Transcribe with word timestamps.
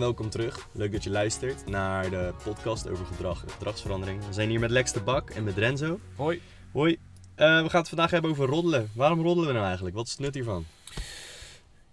welkom 0.00 0.30
terug. 0.30 0.68
Leuk 0.72 0.92
dat 0.92 1.04
je 1.04 1.10
luistert 1.10 1.66
naar 1.66 2.10
de 2.10 2.34
podcast 2.44 2.88
over 2.88 3.06
gedrag 3.06 3.42
en 3.44 3.50
gedragsverandering. 3.50 4.26
We 4.26 4.32
zijn 4.32 4.48
hier 4.48 4.60
met 4.60 4.70
Lex 4.70 4.92
de 4.92 5.00
Bak 5.02 5.30
en 5.30 5.44
met 5.44 5.56
Renzo. 5.56 6.00
Hoi. 6.16 6.40
Hoi. 6.72 6.98
Eh, 7.34 7.62
we 7.62 7.68
gaan 7.68 7.80
het 7.80 7.88
vandaag 7.88 8.10
hebben 8.10 8.30
over 8.30 8.46
roddelen. 8.46 8.90
Waarom 8.94 9.20
roddelen 9.20 9.46
we 9.46 9.52
nou 9.52 9.64
eigenlijk? 9.64 9.96
Wat 9.96 10.06
is 10.06 10.12
het 10.12 10.20
nut 10.20 10.34
hiervan? 10.34 10.64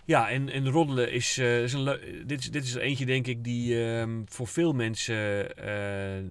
Ja, 0.06 0.30
en, 0.30 0.50
en 0.50 0.70
roddelen 0.70 1.12
is, 1.12 1.38
eh, 1.38 1.64
is 1.64 1.74
een 1.74 2.00
dit, 2.26 2.40
is, 2.40 2.52
dit 2.52 2.64
is 2.64 2.76
er 2.76 2.82
eentje, 2.82 3.06
denk 3.06 3.28
ik, 3.28 3.44
die 3.44 3.86
ehm, 3.86 4.22
voor 4.26 4.48
veel 4.48 4.74
mensen 4.74 5.56
eh, 5.58 6.24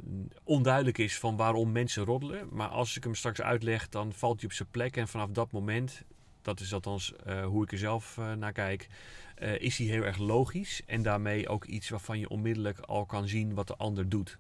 onduidelijk 0.45 0.99
is 0.99 1.19
van 1.19 1.37
waarom 1.37 1.73
mensen 1.73 2.05
roddelen. 2.05 2.49
Maar 2.51 2.69
als 2.69 2.97
ik 2.97 3.05
hem 3.05 3.15
straks 3.15 3.41
uitleg, 3.41 3.89
dan 3.89 4.13
valt 4.13 4.41
hij 4.41 4.49
op 4.49 4.55
zijn 4.55 4.69
plek. 4.71 4.97
En 4.97 5.09
vanaf 5.09 5.31
dat 5.31 5.53
moment, 5.53 6.03
dat 6.47 6.61
is 6.61 6.75
althans 6.75 7.15
eh, 7.17 7.45
hoe 7.45 7.65
ik 7.65 7.73
er 7.73 7.79
zelf 7.79 8.19
eh, 8.19 8.33
naar 8.33 8.53
kijk, 8.53 8.89
eh, 9.35 9.61
is 9.61 9.79
hij 9.79 9.87
heel 9.87 10.03
erg 10.03 10.19
logisch. 10.19 10.83
En 10.87 11.03
daarmee 11.03 11.49
ook 11.49 11.65
iets 11.65 11.89
waarvan 11.89 12.19
je 12.19 12.29
onmiddellijk 12.29 12.79
al 12.79 13.07
kan 13.07 13.29
zien 13.29 13.55
wat 13.55 13.67
de 13.67 13.77
ander 13.77 14.09
doet. 14.09 14.39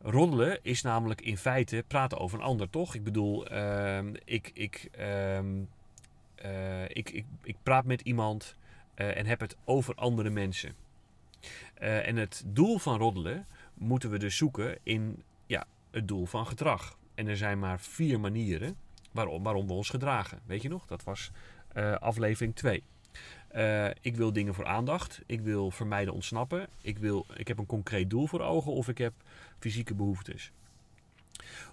Roddelen 0.00 0.58
is 0.62 0.82
namelijk 0.82 1.20
in 1.20 1.36
feite 1.36 1.84
praten 1.86 2.18
over 2.18 2.38
een 2.38 2.44
ander, 2.44 2.70
toch? 2.70 2.94
Ik 2.94 3.04
bedoel, 3.04 3.46
ehm, 3.46 4.14
ik, 4.24 4.50
ik, 4.54 4.88
ehm, 4.92 5.62
eh, 6.34 6.84
ik, 6.84 7.10
ik, 7.10 7.24
ik 7.42 7.56
praat 7.62 7.84
met 7.84 8.00
iemand 8.00 8.56
en 8.94 9.26
heb 9.26 9.40
het 9.40 9.56
over 9.64 9.94
andere 9.94 10.30
mensen. 10.30 10.74
En 11.74 12.16
het 12.16 12.42
doel 12.46 12.78
van 12.78 12.98
roddelen 12.98 13.46
moeten 13.74 14.10
we 14.10 14.18
dus 14.18 14.36
zoeken 14.36 14.78
in 14.82 15.22
ja, 15.46 15.66
het 15.90 16.08
doel 16.08 16.26
van 16.26 16.46
gedrag. 16.46 16.98
En 17.14 17.26
er 17.26 17.36
zijn 17.36 17.58
maar 17.58 17.80
vier 17.80 18.20
manieren 18.20 18.76
waarom, 19.12 19.42
waarom 19.42 19.66
we 19.66 19.72
ons 19.72 19.90
gedragen. 19.90 20.40
Weet 20.46 20.62
je 20.62 20.68
nog? 20.68 20.86
Dat 20.86 21.04
was 21.04 21.30
eh, 21.68 21.94
aflevering 21.94 22.54
2. 22.54 22.82
ik 24.00 24.16
wil 24.16 24.32
dingen 24.32 24.54
voor 24.54 24.66
aandacht. 24.66 25.20
Ik 25.26 25.40
wil 25.40 25.70
vermijden 25.70 26.14
ontsnappen. 26.14 26.68
Ik, 26.80 26.98
wil, 26.98 27.26
ik 27.34 27.48
heb 27.48 27.58
een 27.58 27.66
concreet 27.66 28.10
doel 28.10 28.26
voor 28.26 28.40
ogen 28.40 28.72
of 28.72 28.88
ik 28.88 28.98
heb 28.98 29.12
fysieke 29.58 29.94
behoeftes. 29.94 30.52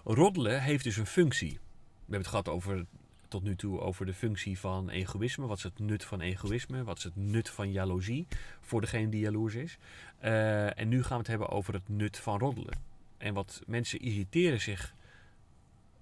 Roddelen 0.04 0.62
heeft 0.62 0.84
dus 0.84 0.96
een 0.96 1.06
functie. 1.06 1.52
We 1.52 2.16
hebben 2.16 2.18
het 2.18 2.28
gehad 2.28 2.48
over 2.48 2.86
tot 3.30 3.42
nu 3.42 3.56
toe 3.56 3.80
over 3.80 4.06
de 4.06 4.14
functie 4.14 4.58
van 4.58 4.88
egoïsme. 4.88 5.46
Wat 5.46 5.56
is 5.56 5.62
het 5.62 5.78
nut 5.78 6.04
van 6.04 6.20
egoïsme? 6.20 6.84
Wat 6.84 6.96
is 6.96 7.04
het 7.04 7.16
nut 7.16 7.50
van 7.50 7.72
jaloezie 7.72 8.26
voor 8.60 8.80
degene 8.80 9.08
die 9.08 9.20
jaloers 9.20 9.54
is? 9.54 9.78
Eh, 10.18 10.78
en 10.78 10.88
nu 10.88 11.02
gaan 11.02 11.12
we 11.12 11.18
het 11.18 11.26
hebben 11.26 11.48
over 11.48 11.74
het 11.74 11.88
nut 11.88 12.18
van 12.18 12.38
roddelen. 12.38 12.78
En 13.18 13.34
wat 13.34 13.62
mensen 13.66 14.00
irriteren 14.00 14.60
zich 14.60 14.94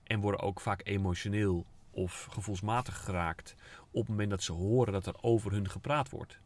en 0.08 0.20
worden 0.20 0.40
ook 0.40 0.60
vaak 0.60 0.80
emotioneel 0.84 1.66
of 1.90 2.26
gevoelsmatig 2.30 3.04
geraakt 3.04 3.54
op 3.90 4.00
het 4.00 4.08
moment 4.08 4.30
dat 4.30 4.42
ze 4.42 4.52
horen 4.52 4.92
dat 4.92 5.06
er 5.06 5.22
over 5.22 5.52
hun 5.52 5.70
gepraat 5.70 6.10
wordt. 6.10 6.38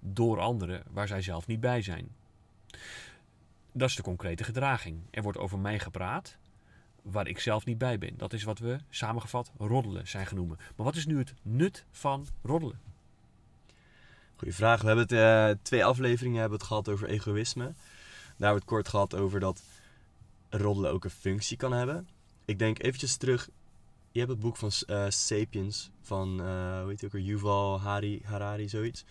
Door 0.00 0.40
anderen 0.40 0.82
waar 0.90 1.08
zij 1.08 1.22
zelf 1.22 1.46
niet 1.46 1.60
bij 1.60 1.82
zijn. 1.82 2.14
Dat 3.72 3.88
is 3.88 3.96
de 3.96 4.02
concrete 4.02 4.44
gedraging. 4.44 5.02
Er 5.10 5.22
wordt 5.22 5.38
over 5.38 5.58
mij 5.58 5.78
gepraat 5.78 6.38
waar 7.02 7.28
ik 7.28 7.40
zelf 7.40 7.64
niet 7.64 7.78
bij 7.78 7.98
ben. 7.98 8.16
Dat 8.16 8.32
is 8.32 8.42
wat 8.42 8.58
we 8.58 8.78
samengevat 8.90 9.52
roddelen 9.58 10.08
zijn 10.08 10.26
genoemd. 10.26 10.56
Maar 10.56 10.86
wat 10.86 10.96
is 10.96 11.06
nu 11.06 11.18
het 11.18 11.34
nut 11.42 11.84
van 11.90 12.26
roddelen? 12.42 12.80
Goeie 14.36 14.54
vraag. 14.54 14.80
We 14.80 14.86
hebben 14.86 15.06
het 15.08 15.12
eh, 15.12 15.62
twee 15.62 15.84
afleveringen 15.84 16.40
hebben 16.40 16.58
het 16.58 16.66
gehad 16.66 16.88
over 16.88 17.08
egoïsme. 17.08 17.64
Daar 17.64 17.74
hebben 18.48 18.48
we 18.48 18.54
het 18.54 18.64
kort 18.64 18.88
gehad 18.88 19.14
over 19.14 19.40
dat 19.40 19.62
roddelen 20.48 20.92
ook 20.92 21.04
een 21.04 21.10
functie 21.10 21.56
kan 21.56 21.72
hebben. 21.72 22.08
Ik 22.50 22.58
denk 22.58 22.82
eventjes 22.82 23.16
terug. 23.16 23.48
Je 24.12 24.18
hebt 24.18 24.30
het 24.30 24.40
boek 24.40 24.56
van 24.56 24.70
eh, 24.86 25.04
Sapiens 25.08 25.90
van, 26.00 26.40
eh, 26.40 26.80
hoe 26.80 26.88
heet 26.88 27.04
ook 27.04 27.12
weer, 27.12 27.22
Yuval 27.22 27.80
Harari, 28.24 28.68
zoiets, 28.68 29.04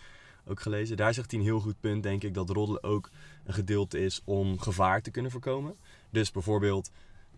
ook 0.46 0.60
gelezen. 0.60 0.96
Daar 0.96 1.14
zegt 1.14 1.30
hij 1.30 1.40
een 1.40 1.46
heel 1.46 1.60
goed 1.60 1.80
punt, 1.80 2.02
denk 2.02 2.22
ik, 2.22 2.34
dat 2.34 2.50
roddelen 2.50 2.82
ook 2.82 3.10
een 3.44 3.54
gedeelte 3.54 3.98
is 3.98 4.20
om 4.24 4.58
gevaar 4.58 5.02
te 5.02 5.10
kunnen 5.10 5.30
voorkomen. 5.30 5.76
Dus 6.10 6.30
bijvoorbeeld, 6.30 6.90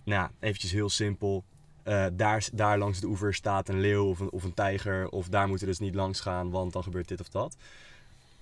nou, 0.04 0.30
eventjes 0.40 0.72
heel 0.72 0.88
simpel. 0.88 1.44
eh, 1.82 2.06
daar, 2.12 2.48
daar 2.52 2.78
langs 2.78 3.00
de 3.00 3.06
oever 3.06 3.34
staat 3.34 3.68
een 3.68 3.80
leeuw 3.80 4.06
of 4.06 4.20
een, 4.20 4.30
of 4.30 4.44
een 4.44 4.54
tijger. 4.54 5.08
Of 5.08 5.28
daar 5.28 5.48
moeten 5.48 5.66
we 5.66 5.72
dus 5.72 5.80
niet 5.80 5.94
langs 5.94 6.20
gaan, 6.20 6.50
want 6.50 6.72
dan 6.72 6.82
gebeurt 6.82 7.08
dit 7.08 7.20
of 7.20 7.28
dat. 7.28 7.56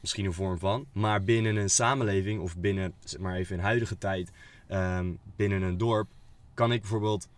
Misschien 0.01 0.25
een 0.25 0.33
vorm 0.33 0.59
van. 0.59 0.87
Maar 0.93 1.23
binnen 1.23 1.57
een 1.57 1.71
samenleving, 1.71 2.41
of 2.41 2.57
binnen, 2.57 2.95
zeg 3.05 3.21
maar 3.21 3.37
even 3.37 3.57
in 3.57 3.63
huidige 3.63 3.99
tijd, 3.99 4.31
ehm, 4.67 5.13
binnen 5.37 5.63
een 5.63 5.79
dorp, 5.79 6.09
kan 6.55 6.73
ik 6.73 6.81
bijvoorbeeld. 6.81 7.29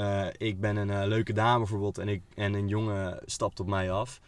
Eh, 0.00 0.48
ik 0.48 0.60
ben 0.60 0.76
een 0.76 0.90
eh, 0.90 1.06
leuke 1.06 1.32
dame 1.32 1.58
bijvoorbeeld 1.58 1.98
en, 1.98 2.08
ik, 2.08 2.22
en 2.34 2.54
een 2.54 2.68
jongen 2.68 3.22
stapt 3.24 3.60
op 3.60 3.66
mij 3.66 3.90
af. 3.90 4.20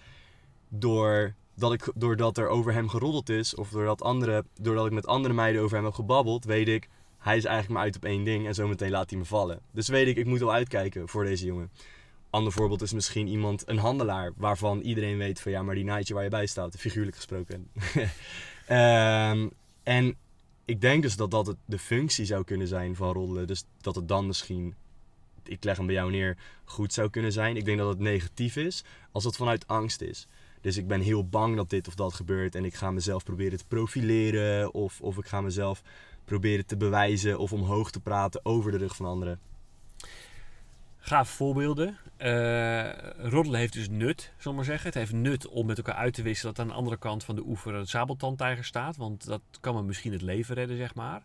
Doordat, 0.69 1.73
ik, 1.73 1.93
doordat 1.95 2.39
er 2.39 2.49
over 2.49 2.73
hem 2.73 2.89
geroddeld 2.89 3.29
is, 3.29 3.55
of 3.55 3.71
doordat, 3.71 4.03
andere, 4.03 4.45
doordat 4.61 4.87
ik 4.87 4.93
met 4.93 5.07
andere 5.07 5.35
meiden 5.35 5.63
over 5.63 5.77
hem 5.77 5.85
heb 5.85 5.95
gebabbeld, 5.95 6.45
weet 6.45 6.69
ik, 6.69 6.89
hij 7.19 7.37
is 7.37 7.45
eigenlijk 7.45 7.75
maar 7.75 7.85
uit 7.85 7.97
op 7.97 8.05
één 8.05 8.25
ding 8.25 8.47
en 8.47 8.55
zometeen 8.55 8.91
laat 8.91 9.11
hij 9.11 9.19
me 9.19 9.25
vallen. 9.25 9.61
Dus 9.71 9.89
weet 9.89 10.07
ik, 10.07 10.17
ik 10.17 10.27
moet 10.27 10.39
wel 10.39 10.53
uitkijken 10.53 11.09
voor 11.09 11.25
deze 11.25 11.47
jongen. 11.47 11.71
Ander 12.31 12.53
voorbeeld 12.53 12.83
is 12.83 12.93
misschien 12.93 13.27
iemand, 13.27 13.69
een 13.69 13.79
handelaar, 13.79 14.33
waarvan 14.37 14.81
iedereen 14.81 15.19
weet 15.19 15.41
van 15.41 15.53
ja, 15.53 15.63
maar 15.63 15.75
die 15.75 15.85
naaitje 15.85 16.15
waar 16.15 16.25
je 16.25 16.31
bij 16.31 16.47
staat, 16.47 16.77
figuurlijk 16.77 17.17
gesproken. 17.17 17.71
Ehm, 18.67 19.49
en 19.83 20.17
ik 20.65 20.81
denk 20.81 21.03
dus 21.03 21.17
dat 21.17 21.31
dat 21.31 21.57
de 21.65 21.79
functie 21.79 22.25
zou 22.25 22.45
kunnen 22.45 22.69
zijn 22.69 22.97
van 22.97 23.13
roddelen. 23.13 23.47
Dus 23.47 23.65
dat 23.81 23.95
het 23.95 24.09
dan 24.09 24.27
misschien, 24.27 24.75
ik 25.49 25.65
leg 25.65 25.77
hem 25.77 25.87
bij 25.87 25.95
jou 25.95 26.11
neer, 26.11 26.37
goed 26.65 26.93
zou 26.93 27.11
kunnen 27.11 27.33
zijn. 27.33 27.57
Ik 27.57 27.65
denk 27.65 27.79
dat 27.79 27.89
het 27.89 27.99
negatief 27.99 28.57
is 28.57 28.85
als 29.13 29.25
het 29.25 29.37
vanuit 29.37 29.67
angst 29.67 30.01
is. 30.01 30.27
Dus 30.61 30.77
ik 30.77 30.87
ben 30.87 31.01
heel 31.01 31.29
bang 31.29 31.57
dat 31.57 31.71
dit 31.71 31.89
of 31.89 31.95
dat 31.95 32.15
gebeurt 32.15 32.55
en 32.55 32.65
ik 32.65 32.75
ga 32.75 32.91
mezelf 32.91 33.25
proberen 33.25 33.59
te 33.59 33.65
profileren 33.69 34.75
of, 34.75 35.01
of 35.01 35.19
ik 35.19 35.27
ga 35.27 35.41
mezelf 35.41 35.83
proberen 36.25 36.67
te 36.67 36.77
bewijzen 36.77 37.39
of 37.39 37.53
omhoog 37.53 37.91
te 37.91 38.01
praten 38.01 38.45
over 38.45 38.71
de 38.71 38.79
rug 38.79 38.97
van 38.97 39.07
anderen. 39.07 39.39
Gaaf 40.99 41.29
voorbeelden. 41.29 41.99
Eh 42.17 42.91
roddelen 43.17 43.61
heeft 43.61 43.73
dus 43.73 43.89
nut, 43.89 44.33
we 44.43 44.53
maar 44.53 44.65
zeggen. 44.65 44.87
Het 44.87 44.95
heeft 44.95 45.13
nut 45.13 45.49
om 45.49 45.67
met 45.67 45.77
elkaar 45.77 45.95
uit 45.95 46.15
te 46.15 46.23
wisselen 46.23 46.55
dat 46.55 46.65
aan 46.65 46.71
de 46.71 46.79
andere 46.79 46.97
kant 46.97 47.25
van 47.25 47.35
de 47.35 47.43
oever 47.47 47.75
een 47.75 47.87
sabeltandtijger 47.87 48.65
staat. 48.65 48.97
Want 48.97 49.27
dat 49.27 49.41
kan 49.61 49.75
me 49.75 49.83
misschien 49.83 50.13
het 50.13 50.23
leven 50.23 50.55
redden, 50.55 50.77
zeg 50.77 50.95
maar. 50.95 51.23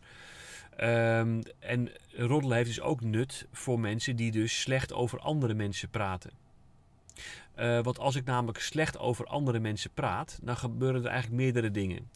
Ehm, 0.77 1.41
en 1.59 1.91
roddelen 2.11 2.57
heeft 2.57 2.69
dus 2.69 2.81
ook 2.81 3.01
nut 3.01 3.47
voor 3.51 3.79
mensen 3.79 4.15
die 4.15 4.31
dus 4.31 4.61
slecht 4.61 4.93
over 4.93 5.19
andere 5.19 5.53
mensen 5.53 5.89
praten. 5.89 6.31
Eh, 7.55 7.83
want 7.83 7.99
als 7.99 8.15
ik 8.15 8.25
namelijk 8.25 8.59
slecht 8.59 8.97
over 8.97 9.25
andere 9.25 9.59
mensen 9.59 9.91
praat, 9.93 10.39
dan 10.41 10.57
gebeuren 10.57 11.03
er 11.03 11.09
eigenlijk 11.09 11.41
meerdere 11.41 11.71
dingen. 11.71 12.11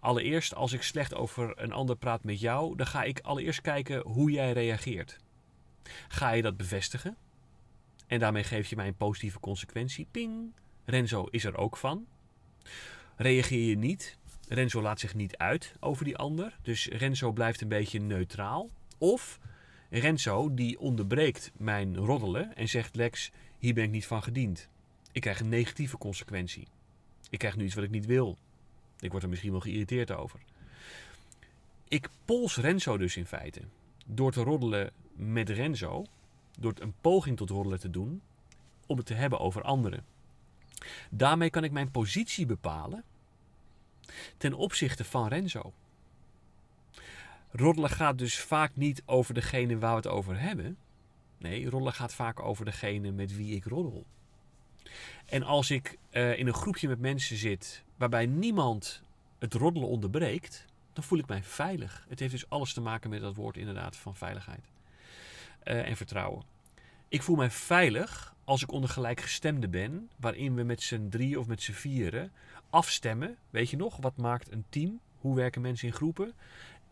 Allereerst, 0.00 0.54
als 0.54 0.72
ik 0.72 0.82
slecht 0.82 1.14
over 1.14 1.52
een 1.62 1.72
ander 1.72 1.96
praat 1.96 2.24
met 2.24 2.40
jou, 2.40 2.76
dan 2.76 2.86
ga 2.86 3.02
ik 3.02 3.20
allereerst 3.20 3.60
kijken 3.60 4.00
hoe 4.00 4.30
jij 4.30 4.52
reageert. 4.52 5.18
Ga 6.08 6.30
je 6.30 6.42
dat 6.42 6.56
bevestigen? 6.56 7.16
En 8.06 8.18
daarmee 8.18 8.44
geef 8.44 8.68
je 8.68 8.76
mij 8.76 8.86
een 8.86 8.96
positieve 8.96 9.40
consequentie. 9.40 10.06
Ping. 10.10 10.52
Renzo 10.84 11.24
is 11.24 11.44
er 11.44 11.56
ook 11.56 11.76
van. 11.76 12.06
Reageer 13.16 13.68
je 13.68 13.78
niet? 13.78 14.18
Renzo 14.52 14.82
laat 14.82 15.00
zich 15.00 15.14
niet 15.14 15.36
uit 15.36 15.74
over 15.80 16.04
die 16.04 16.16
ander. 16.16 16.56
Dus 16.62 16.86
Renzo 16.86 17.32
blijft 17.32 17.60
een 17.60 17.68
beetje 17.68 18.00
neutraal. 18.00 18.70
Of 18.98 19.38
Renzo 19.90 20.54
die 20.54 20.78
onderbreekt 20.78 21.52
mijn 21.56 21.96
roddelen 21.96 22.56
en 22.56 22.68
zegt 22.68 22.96
Lex, 22.96 23.30
hier 23.58 23.74
ben 23.74 23.84
ik 23.84 23.90
niet 23.90 24.06
van 24.06 24.22
gediend. 24.22 24.68
Ik 25.12 25.20
krijg 25.20 25.40
een 25.40 25.48
negatieve 25.48 25.98
consequentie. 25.98 26.66
Ik 27.30 27.38
krijg 27.38 27.56
nu 27.56 27.64
iets 27.64 27.74
wat 27.74 27.84
ik 27.84 27.90
niet 27.90 28.06
wil. 28.06 28.38
Ik 29.00 29.10
word 29.10 29.22
er 29.22 29.28
misschien 29.28 29.50
wel 29.50 29.60
geïrriteerd 29.60 30.12
over. 30.12 30.40
Ik 31.88 32.08
pols 32.24 32.56
Renzo 32.56 32.96
dus 32.96 33.16
in 33.16 33.26
feite. 33.26 33.60
Door 34.06 34.32
te 34.32 34.42
roddelen 34.42 34.90
met 35.12 35.48
Renzo, 35.48 36.06
door 36.58 36.72
een 36.78 36.94
poging 37.00 37.36
tot 37.36 37.50
roddelen 37.50 37.80
te 37.80 37.90
doen, 37.90 38.22
om 38.86 38.96
het 38.96 39.06
te 39.06 39.14
hebben 39.14 39.40
over 39.40 39.62
anderen. 39.62 40.04
Daarmee 41.10 41.50
kan 41.50 41.64
ik 41.64 41.72
mijn 41.72 41.90
positie 41.90 42.46
bepalen 42.46 43.04
ten 44.36 44.54
opzichte 44.54 45.04
van 45.04 45.28
Renzo. 45.28 45.72
Roddelen 47.50 47.90
gaat 47.90 48.18
dus 48.18 48.38
vaak 48.38 48.76
niet 48.76 49.02
over 49.06 49.34
degene 49.34 49.78
waar 49.78 49.90
we 49.90 49.96
het 49.96 50.06
over 50.06 50.40
hebben. 50.40 50.76
Nee, 51.38 51.62
roddelen 51.70 51.92
gaat 51.94 52.14
vaak 52.14 52.40
over 52.40 52.64
degene 52.64 53.10
met 53.10 53.36
wie 53.36 53.54
ik 53.54 53.64
roddel. 53.64 54.06
En 55.26 55.42
als 55.42 55.70
ik 55.70 55.98
eh, 56.10 56.38
in 56.38 56.46
een 56.46 56.54
groepje 56.54 56.88
met 56.88 57.00
mensen 57.00 57.36
zit 57.36 57.84
waarbij 57.96 58.26
niemand 58.26 59.02
het 59.38 59.54
roddelen 59.54 59.88
onderbreekt, 59.88 60.64
dan 60.92 61.04
voel 61.04 61.18
ik 61.18 61.26
mij 61.26 61.42
veilig. 61.42 62.06
Het 62.08 62.18
heeft 62.18 62.32
dus 62.32 62.48
alles 62.48 62.72
te 62.72 62.80
maken 62.80 63.10
met 63.10 63.20
dat 63.20 63.34
woord 63.34 63.56
inderdaad 63.56 63.96
van 63.96 64.16
veiligheid 64.16 64.70
eh, 65.62 65.88
en 65.88 65.96
vertrouwen. 65.96 66.44
Ik 67.10 67.22
voel 67.22 67.36
mij 67.36 67.50
veilig 67.50 68.34
als 68.44 68.62
ik 68.62 68.72
onder 68.72 68.90
gelijkgestemden 68.90 69.70
ben, 69.70 70.10
waarin 70.16 70.54
we 70.54 70.62
met 70.62 70.82
z'n 70.82 71.08
drie 71.08 71.38
of 71.38 71.46
met 71.46 71.62
z'n 71.62 71.72
vieren 71.72 72.32
afstemmen. 72.70 73.36
Weet 73.50 73.70
je 73.70 73.76
nog, 73.76 73.96
wat 73.96 74.16
maakt 74.16 74.52
een 74.52 74.64
team? 74.68 75.00
Hoe 75.18 75.34
werken 75.36 75.60
mensen 75.60 75.88
in 75.88 75.94
groepen? 75.94 76.32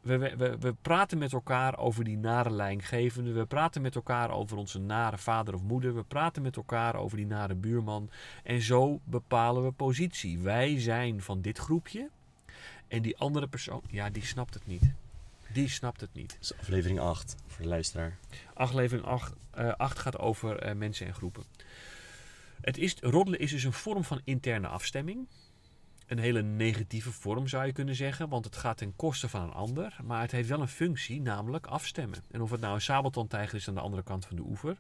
We, 0.00 0.18
we, 0.18 0.56
we 0.58 0.74
praten 0.82 1.18
met 1.18 1.32
elkaar 1.32 1.78
over 1.78 2.04
die 2.04 2.16
nare 2.16 2.50
lijngevende. 2.50 3.32
We 3.32 3.46
praten 3.46 3.82
met 3.82 3.94
elkaar 3.94 4.30
over 4.30 4.56
onze 4.56 4.78
nare 4.78 5.18
vader 5.18 5.54
of 5.54 5.62
moeder. 5.62 5.94
We 5.94 6.02
praten 6.02 6.42
met 6.42 6.56
elkaar 6.56 6.94
over 6.96 7.16
die 7.16 7.26
nare 7.26 7.54
buurman. 7.54 8.10
En 8.42 8.60
zo 8.62 9.00
bepalen 9.04 9.64
we 9.64 9.70
positie. 9.70 10.38
Wij 10.38 10.80
zijn 10.80 11.22
van 11.22 11.40
dit 11.40 11.58
groepje. 11.58 12.10
En 12.88 13.02
die 13.02 13.18
andere 13.18 13.46
persoon, 13.46 13.82
ja, 13.90 14.10
die 14.10 14.24
snapt 14.24 14.54
het 14.54 14.66
niet. 14.66 14.92
Die 15.52 15.68
snapt 15.68 16.00
het 16.00 16.14
niet. 16.14 16.54
Aflevering 16.60 17.00
8 17.00 17.36
voor 17.46 17.62
de 17.62 17.68
luisteraar. 17.68 18.18
Aflevering 18.54 19.06
8, 19.06 19.32
eh 19.50 19.72
8 19.72 19.98
gaat 19.98 20.18
over 20.18 20.58
eh, 20.58 20.74
mensen 20.74 21.06
en 21.06 21.14
groepen. 21.14 21.44
Het 22.60 22.78
is, 22.78 22.96
roddelen 23.00 23.40
is 23.40 23.50
dus 23.50 23.64
een 23.64 23.72
vorm 23.72 24.04
van 24.04 24.20
interne 24.24 24.68
afstemming. 24.68 25.28
Een 26.06 26.18
hele 26.18 26.42
negatieve 26.42 27.12
vorm 27.12 27.48
zou 27.48 27.66
je 27.66 27.72
kunnen 27.72 27.94
zeggen, 27.94 28.28
want 28.28 28.44
het 28.44 28.56
gaat 28.56 28.76
ten 28.76 28.96
koste 28.96 29.28
van 29.28 29.42
een 29.42 29.52
ander. 29.52 29.96
Maar 30.04 30.20
het 30.20 30.30
heeft 30.30 30.48
wel 30.48 30.60
een 30.60 30.68
functie, 30.68 31.20
namelijk 31.20 31.66
afstemmen. 31.66 32.24
En 32.30 32.40
of 32.40 32.50
het 32.50 32.60
nou 32.60 32.74
een 32.74 32.80
sabeltandtijger 32.80 33.58
is 33.58 33.68
aan 33.68 33.74
de 33.74 33.80
andere 33.80 34.02
kant 34.02 34.26
van 34.26 34.36
de 34.36 34.42
oever. 34.42 34.76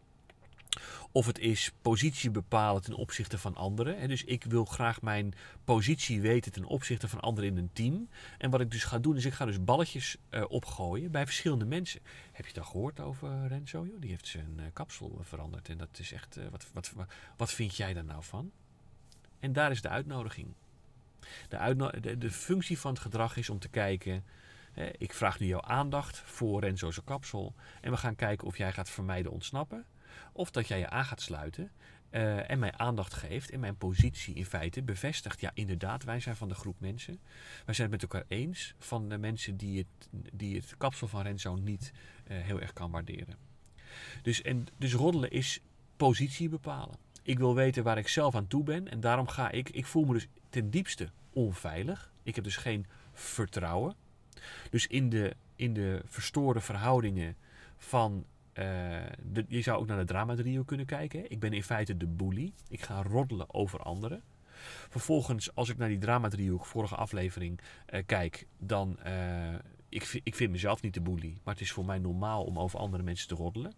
Of 1.12 1.26
het 1.26 1.38
is 1.38 1.72
positie 1.82 2.30
bepalen 2.30 2.82
ten 2.82 2.94
opzichte 2.94 3.38
van 3.38 3.56
anderen. 3.56 4.08
Dus 4.08 4.24
ik 4.24 4.44
wil 4.44 4.64
graag 4.64 5.02
mijn 5.02 5.34
positie 5.64 6.20
weten 6.20 6.52
ten 6.52 6.64
opzichte 6.64 7.08
van 7.08 7.20
anderen 7.20 7.50
in 7.50 7.56
een 7.56 7.70
team. 7.72 8.08
En 8.38 8.50
wat 8.50 8.60
ik 8.60 8.70
dus 8.70 8.84
ga 8.84 8.98
doen, 8.98 9.16
is 9.16 9.24
ik 9.24 9.32
ga 9.32 9.44
dus 9.44 9.64
balletjes 9.64 10.16
eh, 10.28 10.44
opgooien 10.48 11.10
bij 11.10 11.24
verschillende 11.24 11.64
mensen. 11.64 12.00
Heb 12.32 12.46
je 12.46 12.52
dat 12.52 12.66
gehoord 12.66 13.00
over 13.00 13.46
Renzo? 13.46 13.86
Die 14.00 14.10
heeft 14.10 14.26
zijn 14.26 14.54
eh, 14.56 14.64
kapsel 14.72 15.18
veranderd. 15.22 15.68
En 15.68 15.78
dat 15.78 15.98
is 15.98 16.12
echt. 16.12 16.36
eh, 16.36 16.44
wat, 16.50 16.66
wat, 16.72 16.92
wat, 17.36 17.52
vind 17.52 17.76
jij 17.76 17.94
daar 17.94 18.04
nou 18.04 18.22
van? 18.22 18.50
En 19.38 19.52
daar 19.52 19.70
is 19.70 19.82
de 19.82 19.88
uitnodiging. 19.88 20.48
De, 21.48 21.98
de, 22.00 22.18
de 22.18 22.30
functie 22.30 22.78
van 22.78 22.92
het 22.92 23.00
gedrag 23.00 23.36
is 23.36 23.50
om 23.50 23.58
te 23.58 23.68
kijken. 23.68 24.24
Hè, 24.72 24.88
ik 24.98 25.12
vraag 25.12 25.38
nu 25.38 25.46
jouw 25.46 25.62
aandacht 25.62 26.18
voor 26.18 26.60
Renzo's 26.60 27.04
kapsel. 27.04 27.54
En 27.80 27.90
we 27.90 27.96
gaan 27.96 28.14
kijken 28.14 28.46
of 28.46 28.56
jij 28.56 28.72
gaat 28.72 28.90
vermijden 28.90 29.32
ontsnappen. 29.32 29.84
Of 30.32 30.50
dat 30.50 30.68
jij 30.68 30.78
je 30.78 30.90
aan 30.90 31.04
gaat 31.04 31.20
sluiten. 31.20 31.70
eh, 32.10 32.50
en 32.50 32.58
mij 32.58 32.72
aandacht 32.72 33.14
geeft 33.14 33.50
en 33.50 33.60
mijn 33.60 33.76
positie 33.76 34.34
in 34.34 34.46
feite 34.46 34.82
bevestigt. 34.82 35.40
Ja, 35.40 35.50
inderdaad, 35.54 36.04
wij 36.04 36.20
zijn 36.20 36.36
van 36.36 36.48
de 36.48 36.54
groep 36.54 36.80
mensen. 36.80 37.18
Wij 37.64 37.74
zijn 37.74 37.90
het 37.92 38.00
met 38.00 38.12
elkaar 38.12 38.24
eens 38.28 38.74
van 38.78 39.08
de 39.08 39.18
mensen 39.18 39.56
die 39.56 39.78
het, 39.78 40.08
die 40.32 40.56
het 40.56 40.74
kapsel 40.78 41.08
van 41.08 41.22
Renzo 41.22 41.54
niet 41.54 41.92
eh, 42.26 42.36
heel 42.40 42.60
erg 42.60 42.72
kan 42.72 42.90
waarderen. 42.90 43.36
Dus, 44.22 44.42
en, 44.42 44.66
dus 44.76 44.92
roddelen 44.92 45.30
is 45.30 45.60
positie 45.96 46.48
bepalen. 46.48 46.96
Ik 47.22 47.38
wil 47.38 47.54
weten 47.54 47.82
waar 47.82 47.98
ik 47.98 48.08
zelf 48.08 48.34
aan 48.34 48.46
toe 48.46 48.62
ben 48.62 48.88
en 48.88 49.00
daarom 49.00 49.28
ga 49.28 49.50
ik, 49.50 49.70
ik 49.70 49.86
voel 49.86 50.04
me 50.04 50.12
dus 50.12 50.28
ten 50.50 50.70
diepste 50.70 51.08
onveilig. 51.32 52.12
Ik 52.22 52.34
heb 52.34 52.44
dus 52.44 52.56
geen 52.56 52.86
vertrouwen. 53.12 53.94
Dus 54.70 54.86
in 54.86 55.08
de, 55.08 55.36
in 55.56 55.72
de 55.74 56.02
verstoorde 56.04 56.60
verhoudingen 56.60 57.36
van 57.76 58.24
de, 59.22 59.44
je 59.48 59.62
zou 59.62 59.80
ook 59.80 59.86
naar 59.86 59.98
de 59.98 60.04
drama-trio 60.04 60.62
kunnen 60.62 60.86
kijken. 60.86 61.30
Ik 61.30 61.40
ben 61.40 61.52
in 61.52 61.62
feite 61.62 61.96
de 61.96 62.06
bully. 62.06 62.52
Ik 62.68 62.82
ga 62.82 63.02
roddelen 63.02 63.54
over 63.54 63.80
anderen. 63.80 64.22
Vervolgens, 64.88 65.54
als 65.54 65.68
ik 65.68 65.76
naar 65.76 65.88
die 65.88 65.98
drama-trio, 65.98 66.58
vorige 66.58 66.94
aflevering, 66.94 67.60
eh, 67.86 68.02
kijk, 68.06 68.46
dan... 68.58 68.98
eh, 68.98 69.54
ik, 69.88 70.20
ik 70.22 70.34
vind 70.34 70.50
mezelf 70.50 70.82
niet 70.82 70.94
de 70.94 71.00
bully, 71.00 71.36
maar 71.44 71.54
het 71.54 71.62
is 71.62 71.72
voor 71.72 71.84
mij 71.84 71.98
normaal 71.98 72.44
om 72.44 72.58
over 72.58 72.78
andere 72.78 73.02
mensen 73.02 73.28
te 73.28 73.34
roddelen. 73.34 73.72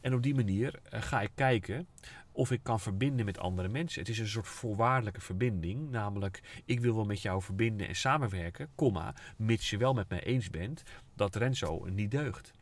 En 0.00 0.14
op 0.14 0.22
die 0.22 0.34
manier 0.34 0.80
eh, 0.82 1.02
ga 1.02 1.20
ik 1.20 1.30
kijken 1.34 1.86
of 2.32 2.50
ik 2.50 2.62
kan 2.62 2.80
verbinden 2.80 3.24
met 3.24 3.38
andere 3.38 3.68
mensen. 3.68 4.00
Het 4.00 4.10
is 4.10 4.18
een 4.18 4.28
soort 4.28 4.46
voorwaardelijke 4.46 5.20
verbinding, 5.20 5.90
namelijk 5.90 6.62
ik 6.64 6.80
wil 6.80 6.94
wel 6.94 7.04
met 7.04 7.22
jou 7.22 7.42
verbinden 7.42 7.88
en 7.88 7.96
samenwerken, 7.96 8.68
comma, 8.74 9.14
mits 9.36 9.70
je 9.70 9.76
wel 9.76 9.94
met 9.94 10.08
mij 10.08 10.22
eens 10.24 10.50
bent 10.50 10.82
dat 11.14 11.34
Renzo 11.34 11.84
niet 11.84 12.10
deugt. 12.10 12.52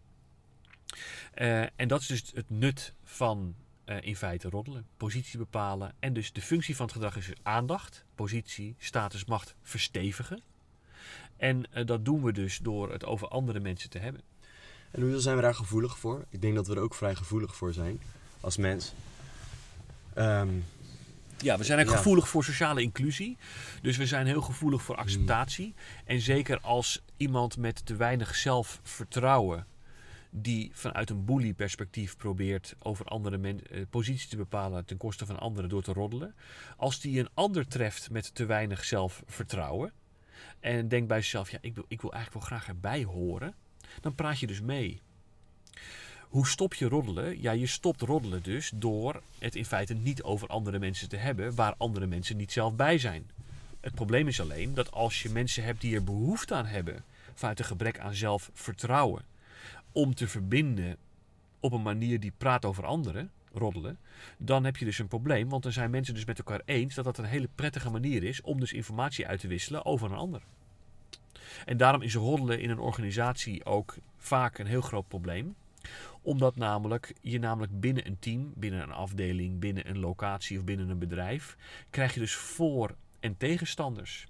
Eh, 1.34 1.62
en 1.62 1.88
dat 1.88 2.00
is 2.00 2.06
dus 2.06 2.22
het 2.34 2.50
nut 2.50 2.94
van 3.04 3.54
eh, 3.84 3.96
in 4.00 4.16
feite 4.16 4.48
roddelen. 4.48 4.86
Positie 4.96 5.38
bepalen. 5.38 5.94
En 5.98 6.12
dus 6.12 6.32
de 6.32 6.42
functie 6.42 6.76
van 6.76 6.84
het 6.86 6.94
gedrag 6.94 7.16
is 7.16 7.26
dus 7.26 7.36
aandacht, 7.42 8.04
positie, 8.14 8.74
status, 8.78 9.24
macht 9.24 9.54
verstevigen. 9.62 10.42
En 11.36 11.72
eh, 11.72 11.86
dat 11.86 12.04
doen 12.04 12.22
we 12.22 12.32
dus 12.32 12.58
door 12.58 12.92
het 12.92 13.04
over 13.04 13.28
andere 13.28 13.60
mensen 13.60 13.90
te 13.90 13.98
hebben. 13.98 14.22
En 14.90 15.02
hoezo 15.02 15.18
zijn 15.18 15.36
we 15.36 15.42
daar 15.42 15.54
gevoelig 15.54 15.98
voor? 15.98 16.24
Ik 16.30 16.40
denk 16.40 16.54
dat 16.54 16.66
we 16.66 16.74
er 16.74 16.80
ook 16.80 16.94
vrij 16.94 17.14
gevoelig 17.14 17.56
voor 17.56 17.72
zijn 17.72 18.00
als 18.40 18.56
mens. 18.56 18.92
Ehm, 20.14 20.48
Ja, 21.42 21.58
we 21.58 21.64
zijn 21.64 21.80
ook 21.80 21.90
Ja. 21.90 21.96
gevoelig 21.96 22.28
voor 22.28 22.44
sociale 22.44 22.82
inclusie. 22.82 23.36
Dus 23.82 23.96
we 23.96 24.06
zijn 24.06 24.26
heel 24.26 24.40
gevoelig 24.40 24.82
voor 24.82 24.96
acceptatie. 24.96 25.74
En 26.04 26.20
zeker 26.20 26.60
als 26.60 27.02
iemand 27.16 27.56
met 27.56 27.86
te 27.86 27.96
weinig 27.96 28.34
zelfvertrouwen, 28.34 29.66
die 30.30 30.70
vanuit 30.74 31.10
een 31.10 31.24
bully 31.24 31.52
perspectief 31.52 32.16
probeert 32.16 32.74
over 32.78 33.04
andere 33.04 33.38
men, 33.38 33.66
eh, 33.66 33.82
positie 33.90 34.28
te 34.28 34.36
bepalen 34.36 34.84
ten 34.84 34.96
koste 34.96 35.26
van 35.26 35.38
anderen 35.38 35.70
door 35.70 35.82
te 35.82 35.92
roddelen. 35.92 36.34
Als 36.76 37.00
die 37.00 37.20
een 37.20 37.28
ander 37.34 37.68
treft 37.68 38.10
met 38.10 38.34
te 38.34 38.44
weinig 38.44 38.84
zelfvertrouwen 38.84 39.92
en 40.60 40.88
denkt 40.88 41.08
bij 41.08 41.20
zichzelf, 41.20 41.50
ja, 41.50 41.58
ik 41.60 41.74
wil, 41.74 41.84
ik 41.88 42.00
wil 42.00 42.12
eigenlijk 42.12 42.46
wel 42.46 42.58
graag 42.58 42.68
erbij 42.68 43.04
horen, 43.04 43.54
dan 44.00 44.14
praat 44.14 44.38
je 44.38 44.46
dus 44.46 44.60
mee. 44.60 45.00
Hoe 46.28 46.46
stop 46.46 46.74
je 46.74 46.88
roddelen? 46.88 47.40
Ja, 47.40 47.52
je 47.52 47.66
stopt 47.66 48.00
roddelen 48.00 48.42
dus 48.42 48.70
door 48.74 49.22
het 49.38 49.54
in 49.54 49.64
feite 49.64 49.94
niet 49.94 50.22
over 50.22 50.48
andere 50.48 50.78
mensen 50.78 51.08
te 51.08 51.16
hebben 51.16 51.54
waar 51.54 51.74
andere 51.76 52.06
mensen 52.06 52.36
niet 52.36 52.52
zelf 52.52 52.76
bij 52.76 52.98
zijn. 52.98 53.30
Het 53.80 53.94
probleem 53.94 54.28
is 54.28 54.40
alleen 54.40 54.74
dat 54.74 54.92
als 54.92 55.22
je 55.22 55.30
mensen 55.30 55.64
hebt 55.64 55.80
die 55.80 55.94
er 55.94 56.04
behoefte 56.04 56.54
aan 56.54 56.66
hebben 56.66 57.04
vanuit 57.34 57.58
een 57.58 57.64
gebrek 57.64 57.98
aan 57.98 58.14
zelfvertrouwen 58.14 59.29
om 59.92 60.14
te 60.14 60.28
verbinden 60.28 60.96
op 61.60 61.72
een 61.72 61.82
manier 61.82 62.20
die 62.20 62.32
praat 62.38 62.64
over 62.64 62.86
anderen, 62.86 63.30
roddelen, 63.52 63.98
dan 64.38 64.64
heb 64.64 64.76
je 64.76 64.84
dus 64.84 64.98
een 64.98 65.08
probleem, 65.08 65.48
want 65.48 65.62
dan 65.62 65.72
zijn 65.72 65.90
mensen 65.90 66.14
dus 66.14 66.24
met 66.24 66.38
elkaar 66.38 66.62
eens 66.64 66.94
dat 66.94 67.04
dat 67.04 67.18
een 67.18 67.24
hele 67.24 67.48
prettige 67.54 67.90
manier 67.90 68.22
is 68.22 68.40
om 68.40 68.60
dus 68.60 68.72
informatie 68.72 69.26
uit 69.26 69.40
te 69.40 69.48
wisselen 69.48 69.84
over 69.84 70.10
een 70.10 70.16
ander. 70.16 70.42
En 71.64 71.76
daarom 71.76 72.02
is 72.02 72.14
roddelen 72.14 72.60
in 72.60 72.70
een 72.70 72.78
organisatie 72.78 73.64
ook 73.64 73.96
vaak 74.16 74.58
een 74.58 74.66
heel 74.66 74.80
groot 74.80 75.08
probleem 75.08 75.54
omdat 76.22 76.56
namelijk 76.56 77.14
je 77.20 77.38
namelijk 77.38 77.80
binnen 77.80 78.06
een 78.06 78.18
team, 78.18 78.52
binnen 78.56 78.82
een 78.82 78.92
afdeling, 78.92 79.58
binnen 79.58 79.88
een 79.88 79.98
locatie 79.98 80.58
of 80.58 80.64
binnen 80.64 80.88
een 80.88 80.98
bedrijf, 80.98 81.56
krijg 81.90 82.14
je 82.14 82.20
dus 82.20 82.34
voor- 82.34 82.96
en 83.20 83.36
tegenstanders. 83.36 84.28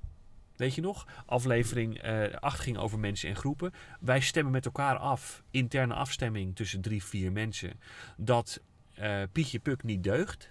Weet 0.60 0.74
je 0.74 0.80
nog? 0.80 1.06
Aflevering 1.26 1.98
eh 1.98 2.34
8 2.34 2.60
ging 2.60 2.76
over 2.76 2.98
mensen 2.98 3.28
en 3.28 3.36
groepen. 3.36 3.72
Wij 4.00 4.20
stemmen 4.20 4.52
met 4.52 4.64
elkaar 4.64 4.96
af, 4.96 5.42
interne 5.50 5.94
afstemming 5.94 6.56
tussen 6.56 6.80
drie, 6.80 7.04
vier 7.04 7.32
mensen, 7.32 7.80
dat 8.16 8.60
eh, 8.94 9.22
Pietje 9.32 9.58
Puk 9.58 9.82
niet 9.82 10.04
deugt. 10.04 10.48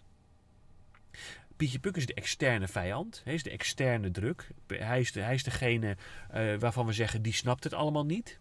Pietje 1.55 1.79
Puk 1.79 1.95
is 1.95 2.05
de 2.05 2.13
externe 2.13 2.67
vijand, 2.67 3.22
hij 3.24 3.33
is 3.33 3.43
de 3.43 3.50
externe 3.50 4.12
druk. 4.12 4.48
Hij 4.67 5.00
is, 5.00 5.12
de, 5.12 5.19
hij 5.19 5.33
is 5.33 5.43
degene 5.43 5.98
eh, 6.29 6.55
waarvan 6.60 6.86
we 6.86 6.93
zeggen, 6.93 7.22
die 7.22 7.33
snapt 7.33 7.63
het 7.63 7.74
allemaal 7.74 8.05
niet. 8.05 8.39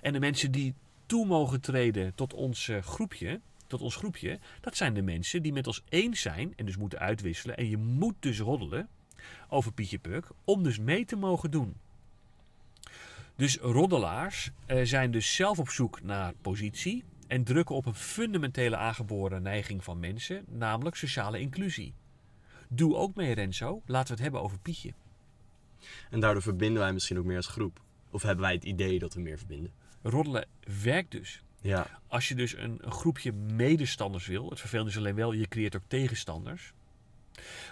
En 0.00 0.12
de 0.12 0.20
mensen 0.20 0.50
die 0.50 0.74
toe 1.06 1.26
mogen 1.26 1.60
treden 1.60 2.14
tot 2.14 2.34
ons 2.34 2.68
eh, 2.68 2.82
groepje, 2.82 3.40
tot 3.66 3.80
ons 3.80 3.96
groepje, 3.96 4.38
dat 4.60 4.76
zijn 4.76 4.94
de 4.94 5.02
mensen 5.02 5.42
die 5.42 5.52
met 5.52 5.66
ons 5.66 5.82
eens 5.88 6.20
zijn 6.20 6.52
en 6.56 6.66
dus 6.66 6.76
moeten 6.76 6.98
uitwisselen. 6.98 7.56
En 7.56 7.68
je 7.68 7.76
moet 7.76 8.16
dus 8.20 8.38
roddelen 8.38 8.88
over 9.48 9.72
Pietje 9.72 9.98
Puk 9.98 10.26
om 10.44 10.62
dus 10.62 10.78
mee 10.78 11.04
te 11.04 11.16
mogen 11.16 11.50
doen. 11.50 11.76
Dus 13.36 13.56
roddelaars 13.56 14.50
eh, 14.66 14.80
zijn 14.84 15.10
dus 15.10 15.34
zelf 15.34 15.58
op 15.58 15.68
zoek 15.68 16.02
naar 16.02 16.32
positie 16.40 17.04
en 17.26 17.44
drukken 17.44 17.74
op 17.74 17.86
een 17.86 17.94
fundamentele 17.94 18.76
aangeboren 18.76 19.42
neiging 19.42 19.84
van 19.84 19.98
mensen, 19.98 20.44
namelijk 20.48 20.96
sociale 20.96 21.40
inclusie. 21.40 21.94
Doe 22.68 22.96
ook 22.96 23.14
mee 23.14 23.34
Renzo, 23.34 23.82
laten 23.86 24.06
we 24.06 24.12
het 24.12 24.22
hebben 24.22 24.42
over 24.42 24.58
Pietje. 24.58 24.92
en 26.10 26.20
daardoor 26.20 26.42
verbinden 26.42 26.82
wij 26.82 26.92
misschien 26.92 27.18
ook 27.18 27.24
meer 27.24 27.36
als 27.36 27.46
groep. 27.46 27.80
Of 28.10 28.22
hebben 28.22 28.44
wij 28.44 28.54
het 28.54 28.64
idee 28.64 28.98
dat 28.98 29.14
we 29.14 29.20
meer 29.20 29.38
verbinden. 29.38 29.72
Roddelen 30.02 30.46
werkt 30.82 31.10
dus. 31.10 31.42
Ja, 31.60 32.00
Als 32.06 32.28
je 32.28 32.34
dus 32.34 32.56
een, 32.56 32.78
een 32.80 32.92
groepje 32.92 33.32
medestanders 33.32 34.26
wil, 34.26 34.50
het 34.50 34.60
vervelende 34.60 34.90
is 34.90 34.96
alleen 34.96 35.14
wel, 35.14 35.32
je 35.32 35.48
creëert 35.48 35.76
ook 35.76 35.82
tegenstanders. 35.86 36.72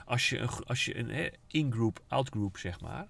Als 0.04 0.28
je 0.28 0.38
een, 0.38 0.48
als 0.48 0.84
je 0.84 0.98
een 0.98 1.32
in-group, 1.46 2.00
out-group 2.08 2.56
zeg 2.56 2.80
maar. 2.80 3.06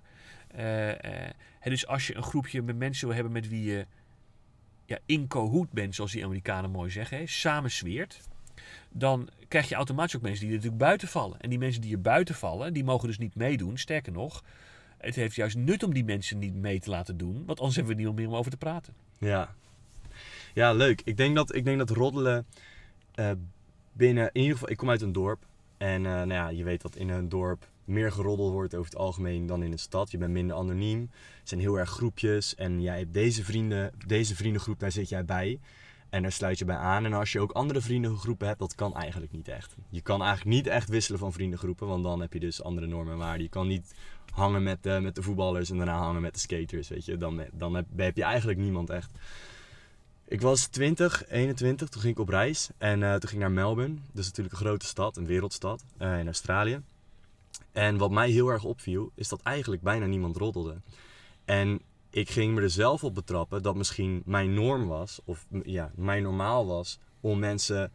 eh, 0.48 1.26
eh, 1.26 1.32
dus 1.62 1.86
als 1.86 2.06
je 2.06 2.16
een 2.16 2.22
groepje 2.22 2.62
met 2.62 2.76
mensen 2.76 3.06
wil 3.06 3.14
hebben 3.14 3.32
met 3.32 3.48
wie 3.48 3.64
je 3.64 3.86
ja, 4.86 4.98
in 5.06 5.28
bent, 5.70 5.94
zoals 5.94 6.12
die 6.12 6.24
Amerikanen 6.24 6.70
mooi 6.70 6.90
zeggen, 6.90 7.18
hè, 7.18 7.26
samen. 7.26 7.70
Dan 8.90 9.28
krijg 9.48 9.68
je 9.68 9.74
automatisch 9.74 10.16
ook 10.16 10.22
mensen 10.22 10.40
die 10.40 10.48
er 10.48 10.54
natuurlijk 10.54 10.82
buiten 10.82 11.08
vallen. 11.08 11.40
En 11.40 11.48
die 11.48 11.58
mensen 11.58 11.80
die 11.80 11.92
er 11.92 12.00
buiten 12.00 12.34
vallen, 12.34 12.72
die 12.72 12.84
mogen 12.84 13.08
dus 13.08 13.18
niet 13.18 13.34
meedoen. 13.34 13.78
Sterker 13.78 14.12
nog, 14.12 14.44
het 14.98 15.14
heeft 15.14 15.34
juist 15.34 15.56
nut 15.56 15.82
om 15.82 15.94
die 15.94 16.04
mensen 16.04 16.38
niet 16.38 16.54
mee 16.54 16.80
te 16.80 16.90
laten 16.90 17.16
doen. 17.16 17.44
Want 17.46 17.58
anders 17.58 17.76
hebben 17.76 17.94
we 17.94 18.00
niemand 18.00 18.18
meer 18.20 18.28
om 18.28 18.38
over 18.38 18.50
te 18.50 18.56
praten. 18.56 18.94
ja. 19.18 19.54
Ja, 20.54 20.72
leuk. 20.72 21.00
Ik 21.04 21.16
denk 21.16 21.36
dat, 21.36 21.54
ik 21.54 21.64
denk 21.64 21.78
dat 21.78 21.90
roddelen 21.90 22.46
eh, 23.14 23.30
binnen... 23.92 24.30
In 24.32 24.40
ieder 24.40 24.52
geval, 24.52 24.70
ik 24.70 24.76
kom 24.76 24.90
uit 24.90 25.02
een 25.02 25.12
dorp. 25.12 25.46
En 25.78 26.06
eh, 26.06 26.12
nou 26.12 26.32
ja, 26.32 26.48
je 26.48 26.64
weet 26.64 26.82
dat 26.82 26.96
in 26.96 27.08
een 27.08 27.28
dorp 27.28 27.68
meer 27.84 28.12
geroddeld 28.12 28.52
wordt 28.52 28.74
over 28.74 28.90
het 28.90 29.00
algemeen 29.00 29.46
dan 29.46 29.62
in 29.62 29.72
een 29.72 29.78
stad. 29.78 30.10
Je 30.10 30.18
bent 30.18 30.32
minder 30.32 30.56
anoniem. 30.56 31.10
Het 31.38 31.48
zijn 31.48 31.60
heel 31.60 31.78
erg 31.78 31.90
groepjes. 31.90 32.54
En 32.54 32.82
jij 32.82 32.98
hebt 32.98 33.12
deze 33.12 33.44
vrienden, 33.44 33.92
deze 34.06 34.36
vriendengroep, 34.36 34.78
daar 34.78 34.92
zit 34.92 35.08
jij 35.08 35.24
bij. 35.24 35.60
En 36.10 36.22
daar 36.22 36.32
sluit 36.32 36.58
je 36.58 36.64
bij 36.64 36.76
aan. 36.76 37.04
En 37.04 37.12
als 37.12 37.32
je 37.32 37.40
ook 37.40 37.52
andere 37.52 37.80
vriendengroepen 37.80 38.46
hebt, 38.46 38.58
dat 38.58 38.74
kan 38.74 38.94
eigenlijk 38.94 39.32
niet 39.32 39.48
echt. 39.48 39.76
Je 39.90 40.00
kan 40.00 40.22
eigenlijk 40.22 40.56
niet 40.56 40.66
echt 40.66 40.88
wisselen 40.88 41.18
van 41.18 41.32
vriendengroepen. 41.32 41.86
Want 41.86 42.04
dan 42.04 42.20
heb 42.20 42.32
je 42.32 42.40
dus 42.40 42.62
andere 42.62 42.86
normen 42.86 43.12
en 43.12 43.18
waarden. 43.18 43.42
Je 43.42 43.48
kan 43.48 43.66
niet 43.66 43.94
hangen 44.30 44.62
met 44.62 44.82
de, 44.82 44.98
met 45.02 45.14
de 45.14 45.22
voetballers 45.22 45.70
en 45.70 45.76
daarna 45.76 45.98
hangen 45.98 46.22
met 46.22 46.34
de 46.34 46.40
skaters, 46.40 46.88
weet 46.88 47.04
je. 47.04 47.16
Dan, 47.16 47.42
dan 47.52 47.74
heb 47.96 48.16
je 48.16 48.22
eigenlijk 48.22 48.58
niemand 48.58 48.90
echt. 48.90 49.10
Ik 50.30 50.40
was 50.40 50.66
20, 50.66 51.28
21, 51.28 51.88
toen 51.88 52.00
ging 52.00 52.12
ik 52.12 52.20
op 52.20 52.28
reis. 52.28 52.68
En 52.78 53.02
eh, 53.02 53.10
toen 53.10 53.28
ging 53.28 53.32
ik 53.32 53.38
naar 53.38 53.50
Melbourne. 53.50 53.94
Dat 53.94 54.22
is 54.22 54.26
natuurlijk 54.26 54.54
een 54.54 54.66
grote 54.66 54.86
stad, 54.86 55.16
een 55.16 55.26
wereldstad 55.26 55.84
eh, 55.96 56.18
in 56.18 56.26
Australië. 56.26 56.82
En 57.72 57.96
wat 57.96 58.10
mij 58.10 58.30
heel 58.30 58.48
erg 58.48 58.64
opviel, 58.64 59.10
is 59.14 59.28
dat 59.28 59.42
eigenlijk 59.42 59.82
bijna 59.82 60.06
niemand 60.06 60.36
roddelde. 60.36 60.80
En 61.44 61.80
ik 62.10 62.30
ging 62.30 62.54
me 62.54 62.60
er 62.60 62.70
zelf 62.70 63.04
op 63.04 63.14
betrappen 63.14 63.62
dat 63.62 63.76
misschien 63.76 64.22
mijn 64.24 64.54
norm 64.54 64.86
was, 64.86 65.20
of 65.24 65.46
ja, 65.62 65.90
mijn 65.94 66.22
normaal 66.22 66.66
was, 66.66 66.98
om 67.20 67.38
mensen 67.38 67.92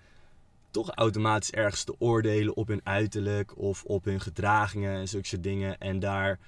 toch 0.72 0.90
automatisch 0.90 1.52
ergens 1.52 1.84
te 1.84 1.96
oordelen 2.00 2.56
op 2.56 2.68
hun 2.68 2.82
uiterlijk 2.84 3.58
of 3.58 3.84
op 3.84 4.06
hun 4.06 4.22
gedragingen 4.22 4.96
en 4.96 5.08
zulke 5.08 5.40
dingen. 5.40 5.80
En 5.80 6.00
daar 6.00 6.40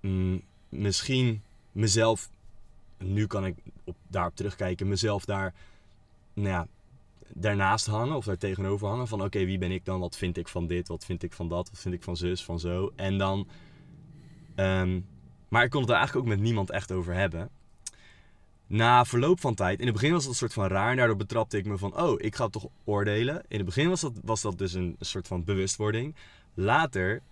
mm, 0.00 0.42
misschien 0.68 1.42
mezelf, 1.72 2.30
nu 2.98 3.26
kan 3.26 3.46
ik 3.46 3.56
op, 3.84 3.96
daarop 4.08 4.36
terugkijken, 4.36 4.88
mezelf 4.88 5.24
daar 5.24 5.54
nou 6.34 6.48
ja, 6.48 6.66
daarnaast 7.28 7.86
hangen 7.86 8.16
of 8.16 8.24
daar 8.24 8.38
tegenover 8.38 8.88
hangen. 8.88 9.08
Van 9.08 9.22
oké, 9.22 9.44
wie 9.44 9.58
ben 9.58 9.70
ik 9.70 9.84
dan? 9.84 10.00
Wat 10.00 10.16
vind 10.16 10.36
ik 10.36 10.48
van 10.48 10.66
dit? 10.66 10.88
Wat 10.88 11.04
vind 11.04 11.22
ik 11.22 11.32
van 11.32 11.48
dat? 11.48 11.70
Wat 11.70 11.80
vind 11.80 11.94
ik 11.94 12.02
van 12.02 12.16
zus, 12.16 12.44
van 12.44 12.60
zo? 12.60 12.92
En 12.96 13.18
dan. 13.18 13.48
Um, 14.56 15.06
maar 15.48 15.64
ik 15.64 15.70
kon 15.70 15.80
het 15.80 15.90
er 15.90 15.96
eigenlijk 15.96 16.26
ook 16.26 16.34
met 16.34 16.42
niemand 16.44 16.70
echt 16.70 16.92
over 16.92 17.14
hebben. 17.14 17.50
Na 18.66 19.04
verloop 19.04 19.40
van 19.40 19.54
tijd, 19.54 19.80
in 19.80 19.86
het 19.86 19.94
begin 19.94 20.12
was 20.12 20.22
dat 20.22 20.30
een 20.30 20.38
soort 20.38 20.52
van 20.52 20.66
raar. 20.66 20.96
Daardoor 20.96 21.16
betrapte 21.16 21.56
ik 21.56 21.66
me 21.66 21.78
van, 21.78 22.00
oh, 22.00 22.14
ik 22.16 22.36
ga 22.36 22.48
toch 22.48 22.66
oordelen. 22.84 23.42
In 23.48 23.56
het 23.56 23.66
begin 23.66 23.88
was 23.88 24.00
dat, 24.00 24.12
was 24.24 24.42
dat 24.42 24.58
dus 24.58 24.72
een 24.72 24.96
soort 25.00 25.26
van 25.26 25.44
bewustwording. 25.44 26.14
Later 26.54 27.22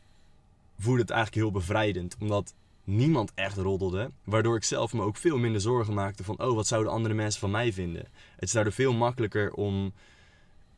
voelde 0.79 1.01
het 1.01 1.11
eigenlijk 1.11 1.43
heel 1.43 1.53
bevrijdend. 1.53 2.17
Omdat 2.21 2.55
niemand 2.87 3.33
echt 3.35 3.57
roddelde. 3.57 4.11
Waardoor 4.25 4.57
ik 4.57 4.65
zelf 4.65 4.93
me 4.93 5.03
ook 5.03 5.17
veel 5.17 5.39
minder 5.39 5.61
zorgen 5.61 5.95
maakte 5.95 6.25
van... 6.25 6.39
oh, 6.43 6.55
wat 6.55 6.67
zouden 6.67 6.93
andere 6.93 7.15
mensen 7.15 7.41
van 7.41 7.51
mij 7.51 7.73
vinden? 7.73 8.09
Het 8.35 8.45
is 8.45 8.53
daardoor 8.53 8.73
veel 8.73 8.95
makkelijker 8.95 9.53
om 9.53 9.93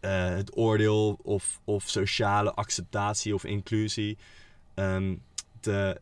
uh, 0.01 0.29
het 0.29 0.57
oordeel 0.57 1.19
of, 1.23 1.61
of 1.65 1.89
sociale 1.89 2.55
acceptatie 2.55 3.35
of 3.35 3.45
inclusie 3.45 4.19
um, 4.75 5.23
te, 5.61 6.01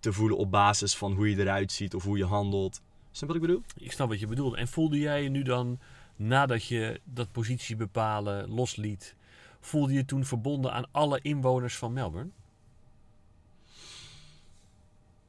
te 0.00 0.12
voelen 0.12 0.38
op 0.38 0.50
basis 0.50 0.96
van 0.96 1.12
hoe 1.12 1.30
je 1.30 1.36
eruit 1.36 1.72
ziet 1.72 1.94
of 1.94 2.04
hoe 2.04 2.18
je 2.18 2.24
handelt. 2.24 2.80
Snap 3.10 3.28
wat 3.28 3.36
ik 3.36 3.46
bedoel? 3.46 3.62
Ik 3.76 3.92
snap 3.92 4.08
wat 4.08 4.20
je 4.20 4.26
bedoelt. 4.26 4.54
En 4.54 4.68
voelde 4.68 4.98
jij 4.98 5.22
je 5.22 5.28
nu 5.28 5.42
dan, 5.42 5.78
nadat 6.16 6.66
je 6.66 7.00
dat 7.04 7.32
positie 7.32 7.76
bepalen 7.76 8.48
losliet... 8.48 9.16
voelde 9.60 9.92
je 9.92 10.04
toen 10.04 10.24
verbonden 10.24 10.72
aan 10.72 10.86
alle 10.90 11.18
inwoners 11.22 11.76
van 11.76 11.92
Melbourne? 11.92 12.30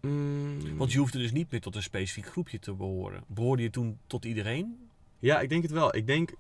Mm. 0.05 0.77
Want 0.77 0.91
je 0.91 1.00
hoefde 1.00 1.17
dus 1.17 1.31
niet 1.31 1.51
meer 1.51 1.62
tot 1.62 1.75
een 1.75 1.83
specifiek 1.83 2.25
groepje 2.25 2.59
te 2.59 2.74
behoren. 2.74 3.24
Behoorde 3.27 3.63
je 3.63 3.69
toen 3.69 3.97
tot 4.07 4.25
iedereen? 4.25 4.89
Ja, 5.19 5.39
ik 5.39 5.50
denk 5.50 5.63
het 5.63 5.71
wel. 5.71 5.95
Ik 5.95 6.07
denk, 6.07 6.33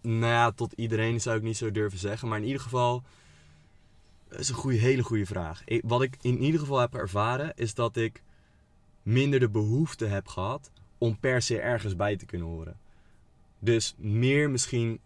nou 0.00 0.32
ja, 0.32 0.50
tot 0.50 0.72
iedereen 0.72 1.20
zou 1.20 1.36
ik 1.36 1.42
niet 1.42 1.56
zo 1.56 1.70
durven 1.70 1.98
zeggen. 1.98 2.28
Maar 2.28 2.38
in 2.38 2.46
ieder 2.46 2.62
geval, 2.62 3.02
dat 4.28 4.38
is 4.38 4.48
een 4.48 4.54
goede, 4.54 4.76
hele 4.76 5.02
goede 5.02 5.26
vraag. 5.26 5.62
Ik, 5.64 5.82
wat 5.86 6.02
ik 6.02 6.16
in 6.20 6.38
ieder 6.42 6.60
geval 6.60 6.78
heb 6.78 6.94
ervaren, 6.94 7.52
is 7.56 7.74
dat 7.74 7.96
ik 7.96 8.22
minder 9.02 9.40
de 9.40 9.48
behoefte 9.48 10.04
heb 10.04 10.26
gehad 10.26 10.70
om 10.98 11.18
per 11.18 11.42
se 11.42 11.60
ergens 11.60 11.96
bij 11.96 12.16
te 12.16 12.26
kunnen 12.26 12.46
horen. 12.46 12.76
Dus 13.58 13.94
meer 13.98 14.50
misschien, 14.50 15.00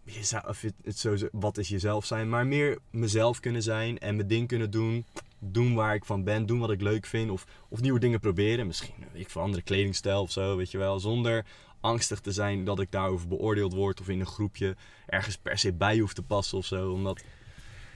of 0.47 0.61
het 0.83 0.97
zo, 0.99 1.15
wat 1.31 1.57
is 1.57 1.69
jezelf 1.69 2.05
zijn, 2.05 2.29
maar 2.29 2.47
meer 2.47 2.77
mezelf 2.89 3.39
kunnen 3.39 3.63
zijn 3.63 3.99
en 3.99 4.15
mijn 4.15 4.27
ding 4.27 4.47
kunnen 4.47 4.71
doen 4.71 5.05
doen 5.51 5.73
waar 5.73 5.95
ik 5.95 6.05
van 6.05 6.23
ben, 6.23 6.45
doen 6.45 6.59
wat 6.59 6.71
ik 6.71 6.81
leuk 6.81 7.05
vind. 7.05 7.31
Of, 7.31 7.45
of 7.69 7.81
nieuwe 7.81 7.99
dingen 7.99 8.19
proberen. 8.19 8.67
Misschien 8.67 8.93
ik 9.13 9.29
voor 9.29 9.41
andere 9.41 9.63
kledingstijl 9.63 10.21
of 10.21 10.31
zo, 10.31 10.57
weet 10.57 10.71
je 10.71 10.77
wel. 10.77 10.99
Zonder 10.99 11.45
angstig 11.79 12.19
te 12.19 12.31
zijn 12.31 12.63
dat 12.63 12.79
ik 12.79 12.91
daarover 12.91 13.27
beoordeeld 13.27 13.73
word. 13.73 14.01
Of 14.01 14.09
in 14.09 14.19
een 14.19 14.25
groepje 14.25 14.75
ergens 15.05 15.37
per 15.37 15.57
se 15.57 15.73
bij 15.73 15.99
hoef 15.99 16.13
te 16.13 16.23
passen 16.23 16.57
of 16.57 16.65
zo. 16.65 16.91
Omdat 16.91 17.23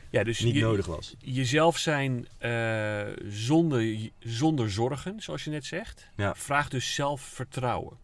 ja, 0.10 0.24
dus 0.24 0.40
niet 0.40 0.56
nodig 0.56 0.86
was. 0.86 1.16
Jezelf 1.20 1.78
zijn 1.78 2.28
uh, 2.42 3.02
zonder, 3.28 4.10
zonder 4.20 4.72
zorgen, 4.72 5.22
zoals 5.22 5.44
je 5.44 5.50
net 5.50 5.66
zegt. 5.66 6.10
Ja. 6.16 6.36
Vraagt 6.36 6.72
dus 6.72 6.94
zelfvertrouwen. 6.94 7.98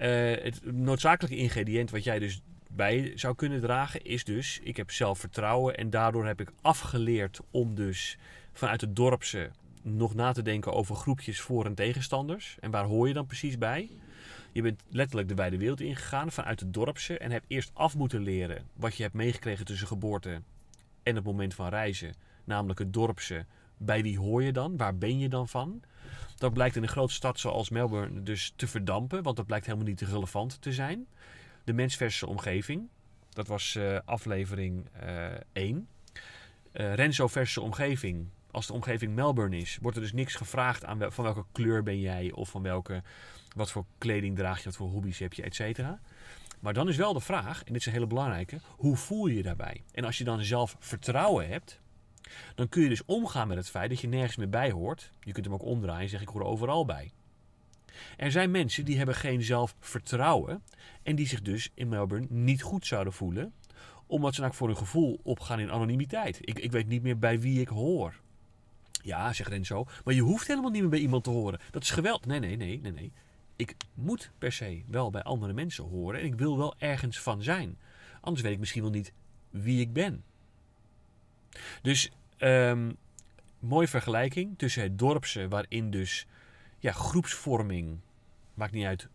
Uh, 0.00 0.06
het 0.42 0.72
noodzakelijke 0.72 1.36
ingrediënt 1.36 1.90
wat 1.90 2.04
jij 2.04 2.18
dus 2.18 2.40
bij 2.76 3.12
zou 3.14 3.34
kunnen 3.34 3.60
dragen, 3.60 4.04
is 4.04 4.24
dus: 4.24 4.60
ik 4.62 4.76
heb 4.76 4.90
zelfvertrouwen 4.90 5.76
en 5.76 5.90
daardoor 5.90 6.26
heb 6.26 6.40
ik 6.40 6.52
afgeleerd 6.60 7.40
om 7.50 7.74
dus 7.74 8.18
vanuit 8.52 8.80
het 8.80 8.96
dorpse 8.96 9.50
nog 9.82 10.14
na 10.14 10.32
te 10.32 10.42
denken 10.42 10.72
over 10.72 10.94
groepjes 10.94 11.40
voor- 11.40 11.64
en 11.64 11.74
tegenstanders. 11.74 12.56
En 12.60 12.70
waar 12.70 12.84
hoor 12.84 13.08
je 13.08 13.14
dan 13.14 13.26
precies 13.26 13.58
bij? 13.58 13.90
Je 14.52 14.62
bent 14.62 14.82
letterlijk 14.88 15.28
de 15.28 15.34
wijde 15.34 15.58
wereld 15.58 15.80
ingegaan 15.80 16.32
vanuit 16.32 16.60
het 16.60 16.72
dorpse 16.72 17.18
en 17.18 17.30
hebt 17.30 17.44
eerst 17.48 17.70
af 17.74 17.96
moeten 17.96 18.22
leren 18.22 18.66
wat 18.74 18.96
je 18.96 19.02
hebt 19.02 19.14
meegekregen 19.14 19.64
tussen 19.64 19.86
geboorte 19.86 20.42
en 21.02 21.14
het 21.14 21.24
moment 21.24 21.54
van 21.54 21.68
reizen. 21.68 22.14
Namelijk 22.44 22.78
het 22.78 22.92
dorpse. 22.92 23.46
Bij 23.76 24.02
wie 24.02 24.18
hoor 24.18 24.42
je 24.42 24.52
dan? 24.52 24.76
Waar 24.76 24.98
ben 24.98 25.18
je 25.18 25.28
dan 25.28 25.48
van? 25.48 25.82
Dat 26.36 26.52
blijkt 26.52 26.76
in 26.76 26.82
een 26.82 26.88
grote 26.88 27.12
stad 27.12 27.38
zoals 27.38 27.70
Melbourne 27.70 28.22
dus 28.22 28.52
te 28.56 28.66
verdampen, 28.66 29.22
want 29.22 29.36
dat 29.36 29.46
blijkt 29.46 29.66
helemaal 29.66 29.86
niet 29.86 30.00
relevant 30.00 30.62
te 30.62 30.72
zijn. 30.72 31.06
De 31.66 31.72
mensverse 31.72 32.26
omgeving. 32.26 32.88
Dat 33.30 33.46
was 33.46 33.74
uh, 33.74 33.98
aflevering 34.04 34.86
1. 35.52 35.88
Uh, 36.72 36.94
Renzo 36.94 37.26
verse 37.26 37.60
omgeving. 37.60 38.26
Als 38.50 38.66
de 38.66 38.72
omgeving 38.72 39.14
Melbourne 39.14 39.56
is, 39.56 39.78
wordt 39.80 39.96
er 39.96 40.02
dus 40.02 40.12
niks 40.12 40.34
gevraagd 40.34 40.84
aan 40.84 40.98
wel, 40.98 41.10
van 41.10 41.24
welke 41.24 41.44
kleur 41.52 41.82
ben 41.82 42.00
jij 42.00 42.32
of 42.32 42.48
van 42.48 42.62
welke, 42.62 43.02
wat 43.56 43.70
voor 43.70 43.84
kleding 43.98 44.36
draag 44.36 44.58
je, 44.58 44.64
wat 44.64 44.76
voor 44.76 44.88
hobby's 44.88 45.18
heb 45.18 45.32
je, 45.32 45.42
et 45.42 45.54
cetera. 45.54 46.00
Maar 46.60 46.74
dan 46.74 46.88
is 46.88 46.96
wel 46.96 47.12
de 47.12 47.20
vraag, 47.20 47.58
en 47.58 47.72
dit 47.72 47.76
is 47.76 47.86
een 47.86 47.92
hele 47.92 48.06
belangrijke, 48.06 48.60
hoe 48.76 48.96
voel 48.96 49.26
je 49.26 49.36
je 49.36 49.42
daarbij? 49.42 49.82
En 49.92 50.04
als 50.04 50.18
je 50.18 50.24
dan 50.24 50.40
zelf 50.44 50.76
vertrouwen 50.78 51.48
hebt, 51.48 51.80
dan 52.54 52.68
kun 52.68 52.82
je 52.82 52.88
dus 52.88 53.04
omgaan 53.04 53.48
met 53.48 53.56
het 53.56 53.70
feit 53.70 53.90
dat 53.90 54.00
je 54.00 54.08
nergens 54.08 54.36
meer 54.36 54.48
bij 54.48 54.70
hoort. 54.70 55.10
Je 55.20 55.32
kunt 55.32 55.44
hem 55.44 55.54
ook 55.54 55.62
omdraaien 55.62 56.02
en 56.02 56.08
zeggen 56.08 56.28
ik 56.28 56.34
hoor 56.34 56.44
overal 56.44 56.84
bij. 56.84 57.12
Er 58.16 58.30
zijn 58.30 58.50
mensen 58.50 58.84
die 58.84 58.96
hebben 58.96 59.14
geen 59.14 59.42
zelfvertrouwen 59.42 60.62
en 61.02 61.16
die 61.16 61.26
zich 61.26 61.42
dus 61.42 61.70
in 61.74 61.88
Melbourne 61.88 62.26
niet 62.30 62.62
goed 62.62 62.86
zouden 62.86 63.12
voelen, 63.12 63.52
omdat 64.06 64.34
ze 64.34 64.40
nou 64.40 64.54
voor 64.54 64.68
hun 64.68 64.76
gevoel 64.76 65.20
opgaan 65.22 65.60
in 65.60 65.70
anonimiteit. 65.70 66.38
Ik, 66.40 66.58
ik 66.58 66.72
weet 66.72 66.86
niet 66.86 67.02
meer 67.02 67.18
bij 67.18 67.40
wie 67.40 67.60
ik 67.60 67.68
hoor. 67.68 68.20
Ja, 69.02 69.32
zegt 69.32 69.48
Renzo, 69.48 69.86
maar 70.04 70.14
je 70.14 70.20
hoeft 70.20 70.46
helemaal 70.46 70.70
niet 70.70 70.80
meer 70.80 70.90
bij 70.90 70.98
iemand 70.98 71.24
te 71.24 71.30
horen. 71.30 71.60
Dat 71.70 71.82
is 71.82 71.90
geweld. 71.90 72.26
Nee, 72.26 72.38
nee, 72.38 72.56
nee, 72.56 72.80
nee, 72.80 72.92
nee. 72.92 73.12
Ik 73.56 73.74
moet 73.94 74.30
per 74.38 74.52
se 74.52 74.82
wel 74.86 75.10
bij 75.10 75.22
andere 75.22 75.52
mensen 75.52 75.84
horen 75.84 76.20
en 76.20 76.26
ik 76.26 76.34
wil 76.34 76.58
wel 76.58 76.74
ergens 76.78 77.20
van 77.20 77.42
zijn. 77.42 77.78
Anders 78.20 78.42
weet 78.42 78.52
ik 78.52 78.58
misschien 78.58 78.82
wel 78.82 78.90
niet 78.90 79.12
wie 79.50 79.80
ik 79.80 79.92
ben. 79.92 80.24
Dus, 81.82 82.10
um, 82.38 82.96
mooie 83.58 83.88
vergelijking 83.88 84.58
tussen 84.58 84.82
het 84.82 84.98
dorpse, 84.98 85.48
waarin 85.48 85.90
dus 85.90 86.26
ja, 86.86 86.92
groepsvorming, 86.92 87.98
maakt 88.54 88.72
niet 88.72 88.84
uit 88.84 89.08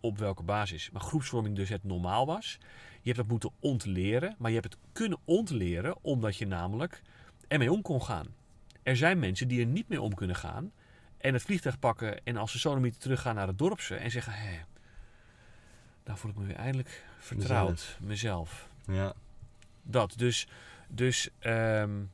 op 0.00 0.18
welke 0.18 0.42
basis, 0.42 0.90
maar 0.90 1.02
groepsvorming 1.02 1.56
dus 1.56 1.68
het 1.68 1.84
normaal 1.84 2.26
was. 2.26 2.58
Je 2.92 3.12
hebt 3.12 3.16
dat 3.16 3.26
moeten 3.26 3.50
ontleren, 3.60 4.34
maar 4.38 4.50
je 4.50 4.60
hebt 4.60 4.72
het 4.72 4.82
kunnen 4.92 5.18
ontleren 5.24 5.96
omdat 6.00 6.36
je 6.36 6.46
namelijk 6.46 7.02
ermee 7.48 7.72
om 7.72 7.82
kon 7.82 8.02
gaan. 8.02 8.26
Er 8.82 8.96
zijn 8.96 9.18
mensen 9.18 9.48
die 9.48 9.60
er 9.60 9.66
niet 9.66 9.88
mee 9.88 10.00
om 10.00 10.14
kunnen 10.14 10.36
gaan 10.36 10.72
en 11.18 11.32
het 11.32 11.42
vliegtuig 11.42 11.78
pakken 11.78 12.24
en 12.24 12.36
als 12.36 12.52
ze 12.52 12.58
zo 12.58 12.74
terug 12.74 12.96
teruggaan 12.96 13.34
naar 13.34 13.46
het 13.46 13.58
dorpse 13.58 13.94
en 13.94 14.10
zeggen, 14.10 14.32
hé, 14.32 14.58
daar 16.02 16.18
voel 16.18 16.30
ik 16.30 16.36
me 16.36 16.46
weer 16.46 16.56
eindelijk 16.56 17.04
vertrouwd, 17.18 17.98
mezelf. 18.00 18.68
Ja. 18.86 19.12
Dat, 19.82 20.14
dus, 20.16 20.48
dus 20.88 21.28
um, 21.40 22.10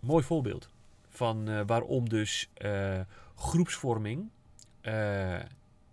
mooi 0.00 0.24
voorbeeld 0.24 0.70
van 1.08 1.50
uh, 1.50 1.60
waarom 1.66 2.08
dus 2.08 2.48
uh, 2.58 3.00
groepsvorming 3.38 4.30
uh, 4.82 5.34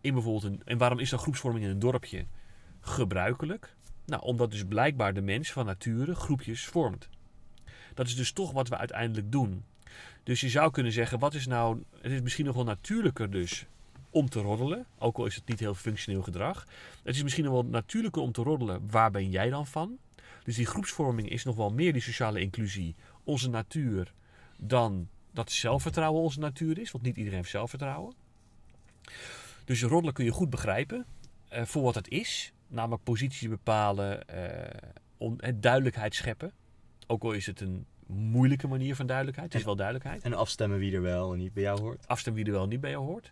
in 0.01 0.13
bijvoorbeeld 0.13 0.43
een, 0.43 0.61
en 0.65 0.77
waarom 0.77 0.99
is 0.99 1.09
dan 1.09 1.19
groepsvorming 1.19 1.65
in 1.65 1.71
een 1.71 1.79
dorpje 1.79 2.25
gebruikelijk? 2.79 3.75
Nou, 4.05 4.21
omdat 4.21 4.51
dus 4.51 4.65
blijkbaar 4.65 5.13
de 5.13 5.21
mens 5.21 5.51
van 5.51 5.65
nature 5.65 6.15
groepjes 6.15 6.65
vormt. 6.65 7.09
Dat 7.93 8.07
is 8.07 8.15
dus 8.15 8.31
toch 8.31 8.51
wat 8.51 8.67
we 8.67 8.77
uiteindelijk 8.77 9.31
doen. 9.31 9.63
Dus 10.23 10.41
je 10.41 10.49
zou 10.49 10.71
kunnen 10.71 10.91
zeggen, 10.91 11.19
wat 11.19 11.33
is 11.33 11.47
nou, 11.47 11.83
het 12.01 12.11
is 12.11 12.21
misschien 12.21 12.45
nog 12.45 12.55
wel 12.55 12.63
natuurlijker 12.63 13.31
dus 13.31 13.65
om 14.09 14.29
te 14.29 14.39
roddelen, 14.39 14.85
ook 14.97 15.17
al 15.17 15.25
is 15.25 15.35
het 15.35 15.47
niet 15.47 15.59
heel 15.59 15.73
functioneel 15.73 16.21
gedrag. 16.21 16.67
Het 17.03 17.15
is 17.15 17.23
misschien 17.23 17.43
nog 17.43 17.53
wel 17.53 17.65
natuurlijker 17.65 18.21
om 18.21 18.31
te 18.31 18.41
roddelen, 18.41 18.89
waar 18.89 19.11
ben 19.11 19.29
jij 19.29 19.49
dan 19.49 19.67
van? 19.67 19.97
Dus 20.43 20.55
die 20.55 20.65
groepsvorming 20.65 21.29
is 21.29 21.43
nog 21.43 21.55
wel 21.55 21.69
meer 21.69 21.93
die 21.93 22.01
sociale 22.01 22.39
inclusie, 22.39 22.95
onze 23.23 23.49
natuur, 23.49 24.13
dan 24.57 25.09
dat 25.35 25.51
zelfvertrouwen 25.51 26.21
onze 26.21 26.39
natuur 26.39 26.79
is, 26.79 26.91
want 26.91 27.03
niet 27.03 27.17
iedereen 27.17 27.37
heeft 27.37 27.49
zelfvertrouwen. 27.49 28.13
Dus 29.65 29.83
roddelen 29.83 30.13
kun 30.13 30.25
je 30.25 30.31
goed 30.31 30.49
begrijpen 30.49 31.05
uh, 31.53 31.61
voor 31.65 31.83
wat 31.83 31.95
het 31.95 32.07
is, 32.09 32.53
namelijk 32.67 33.03
positie 33.03 33.49
bepalen, 33.49 34.23
uh, 34.35 34.91
on, 35.17 35.39
duidelijkheid 35.55 36.15
scheppen. 36.15 36.53
Ook 37.07 37.23
al 37.23 37.31
is 37.31 37.45
het 37.45 37.61
een 37.61 37.85
moeilijke 38.07 38.67
manier 38.67 38.95
van 38.95 39.05
duidelijkheid. 39.05 39.53
Het 39.53 39.61
is 39.61 39.61
En- 39.67 39.75
wel 39.75 39.77
duidelijkheid. 39.85 40.23
En 40.23 40.33
afstemmen 40.33 40.79
wie 40.79 40.95
er 40.95 41.01
wel 41.01 41.31
en 41.33 41.37
niet 41.37 41.53
bij 41.53 41.63
jou 41.63 41.79
hoort. 41.79 42.07
Afstemmen 42.07 42.43
wie 42.43 42.51
er 42.51 42.57
wel 42.57 42.67
niet 42.67 42.81
bij 42.81 42.89
je 42.89 42.95
hoort. 42.95 43.31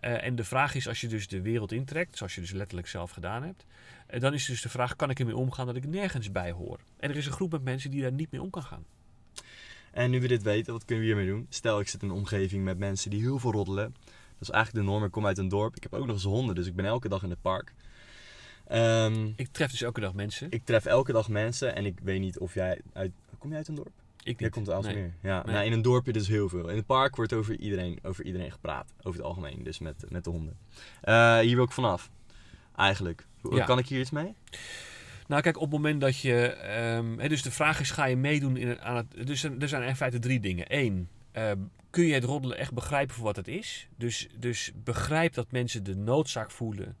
Eh, 0.00 0.24
en 0.24 0.36
de 0.36 0.44
vraag 0.44 0.74
is, 0.74 0.88
als 0.88 1.00
je 1.00 1.06
dus 1.08 1.28
de 1.28 1.40
wereld 1.42 1.72
intrekt, 1.72 2.16
zoals 2.16 2.34
je 2.34 2.40
dus 2.40 2.50
letterlijk 2.50 2.88
zelf 2.88 3.10
gedaan 3.10 3.42
hebt, 3.42 3.66
eh, 4.06 4.20
dan 4.20 4.34
is 4.34 4.44
dus 4.44 4.62
de 4.62 4.68
vraag, 4.68 4.96
kan 4.96 5.10
ik 5.10 5.18
ermee 5.18 5.36
omgaan 5.36 5.66
dat 5.66 5.76
ik 5.76 5.86
nergens 5.86 6.32
bij 6.32 6.50
hoor? 6.50 6.80
En 6.98 7.10
er 7.10 7.16
is 7.16 7.26
een 7.26 7.32
groep 7.32 7.50
met 7.52 7.62
mensen 7.62 7.90
die 7.90 8.02
daar 8.02 8.12
niet 8.12 8.30
mee 8.30 8.42
om 8.42 8.50
kan 8.50 8.62
gaan. 8.62 8.84
En 9.92 10.10
nu 10.10 10.20
we 10.20 10.28
dit 10.28 10.42
weten, 10.42 10.72
wat 10.72 10.84
kunnen 10.84 11.04
we 11.06 11.10
hiermee 11.12 11.30
doen? 11.32 11.46
Stel, 11.48 11.80
ik 11.80 11.88
zit 11.88 12.02
in 12.02 12.08
een 12.08 12.14
omgeving 12.14 12.64
met 12.64 12.78
mensen 12.78 13.10
die 13.10 13.20
heel 13.20 13.38
veel 13.38 13.52
roddelen. 13.52 13.94
Dat 14.04 14.48
is 14.48 14.50
eigenlijk 14.50 14.84
de 14.86 14.90
norm. 14.92 15.04
Ik 15.04 15.10
kom 15.10 15.26
uit 15.26 15.38
een 15.38 15.48
dorp. 15.48 15.76
Ik 15.76 15.82
heb 15.82 15.94
ook 15.94 16.06
nog 16.06 16.14
eens 16.14 16.24
honden, 16.24 16.54
dus 16.54 16.66
ik 16.66 16.74
ben 16.74 16.84
elke 16.84 17.08
dag 17.08 17.22
in 17.22 17.30
het 17.30 17.42
park. 17.42 17.72
Ehm, 18.66 19.30
Ik 19.36 19.48
tref 19.52 19.70
dus 19.70 19.82
elke 19.82 20.00
dag 20.00 20.14
mensen. 20.14 20.46
ik 20.50 20.64
tref 20.64 20.84
elke 20.84 21.12
dag 21.12 21.28
mensen 21.28 21.74
en 21.74 21.86
ik 21.86 21.98
weet 22.02 22.20
niet 22.20 22.38
of 22.38 22.54
jij 22.54 22.80
uit... 22.92 23.12
Kom 23.38 23.48
jij 23.48 23.58
uit 23.58 23.68
een 23.68 23.74
dorp? 23.74 23.92
Ik 24.18 24.26
niet. 24.26 24.38
Jij 24.38 24.48
komt 24.48 24.70
uit 24.70 24.84
Nee. 24.84 25.12
Ja, 25.22 25.42
Nee. 25.44 25.54
nou, 25.54 25.66
in 25.66 25.72
een 25.72 25.82
dorpje 25.82 26.12
dus 26.12 26.28
heel 26.28 26.48
veel. 26.48 26.68
In 26.68 26.76
het 26.76 26.86
park 26.86 27.16
wordt 27.16 27.32
over 27.32 27.56
iedereen, 27.58 27.98
over 28.02 28.24
iedereen 28.24 28.52
gepraat. 28.52 28.92
Over 29.02 29.18
het 29.18 29.28
algemeen, 29.28 29.62
dus 29.62 29.78
met, 29.78 30.04
met 30.10 30.24
de 30.24 30.30
honden. 30.30 30.56
Eh, 31.00 31.38
hier 31.38 31.54
wil 31.56 31.64
ik 31.64 31.70
vanaf. 31.72 32.10
Eigenlijk. 32.76 33.26
Hoe- 33.40 33.54
Ja. 33.54 33.64
Kan 33.64 33.78
ik 33.78 33.86
hier 33.88 34.00
iets 34.00 34.10
mee? 34.10 34.34
Nou, 35.26 35.42
kijk, 35.42 35.56
op 35.56 35.62
het 35.62 35.70
moment 35.72 36.00
dat 36.00 36.18
je. 36.18 36.46
ehm, 36.46 37.28
dus 37.28 37.42
de 37.42 37.50
vraag 37.50 37.80
is: 37.80 37.90
ga 37.90 38.04
je 38.04 38.16
meedoen 38.16 38.56
in 38.56 38.80
aan 38.80 38.96
het. 38.96 39.26
Dus 39.26 39.42
er 39.42 39.68
zijn 39.68 39.82
in 39.82 39.96
feite 39.96 40.18
drie 40.18 40.40
dingen. 40.40 40.64
Eén, 40.68 41.08
ehm, 41.32 41.58
kun 41.90 42.04
je 42.04 42.14
het 42.14 42.24
roddelen 42.24 42.58
echt 42.58 42.72
begrijpen 42.72 43.14
voor 43.14 43.24
wat 43.24 43.36
het 43.36 43.48
is? 43.48 43.88
Dus, 43.96 44.28
dus 44.38 44.72
begrijp 44.84 45.34
dat 45.34 45.50
mensen 45.52 45.84
de 45.84 45.96
noodzaak 45.96 46.50
voelen, 46.50 46.96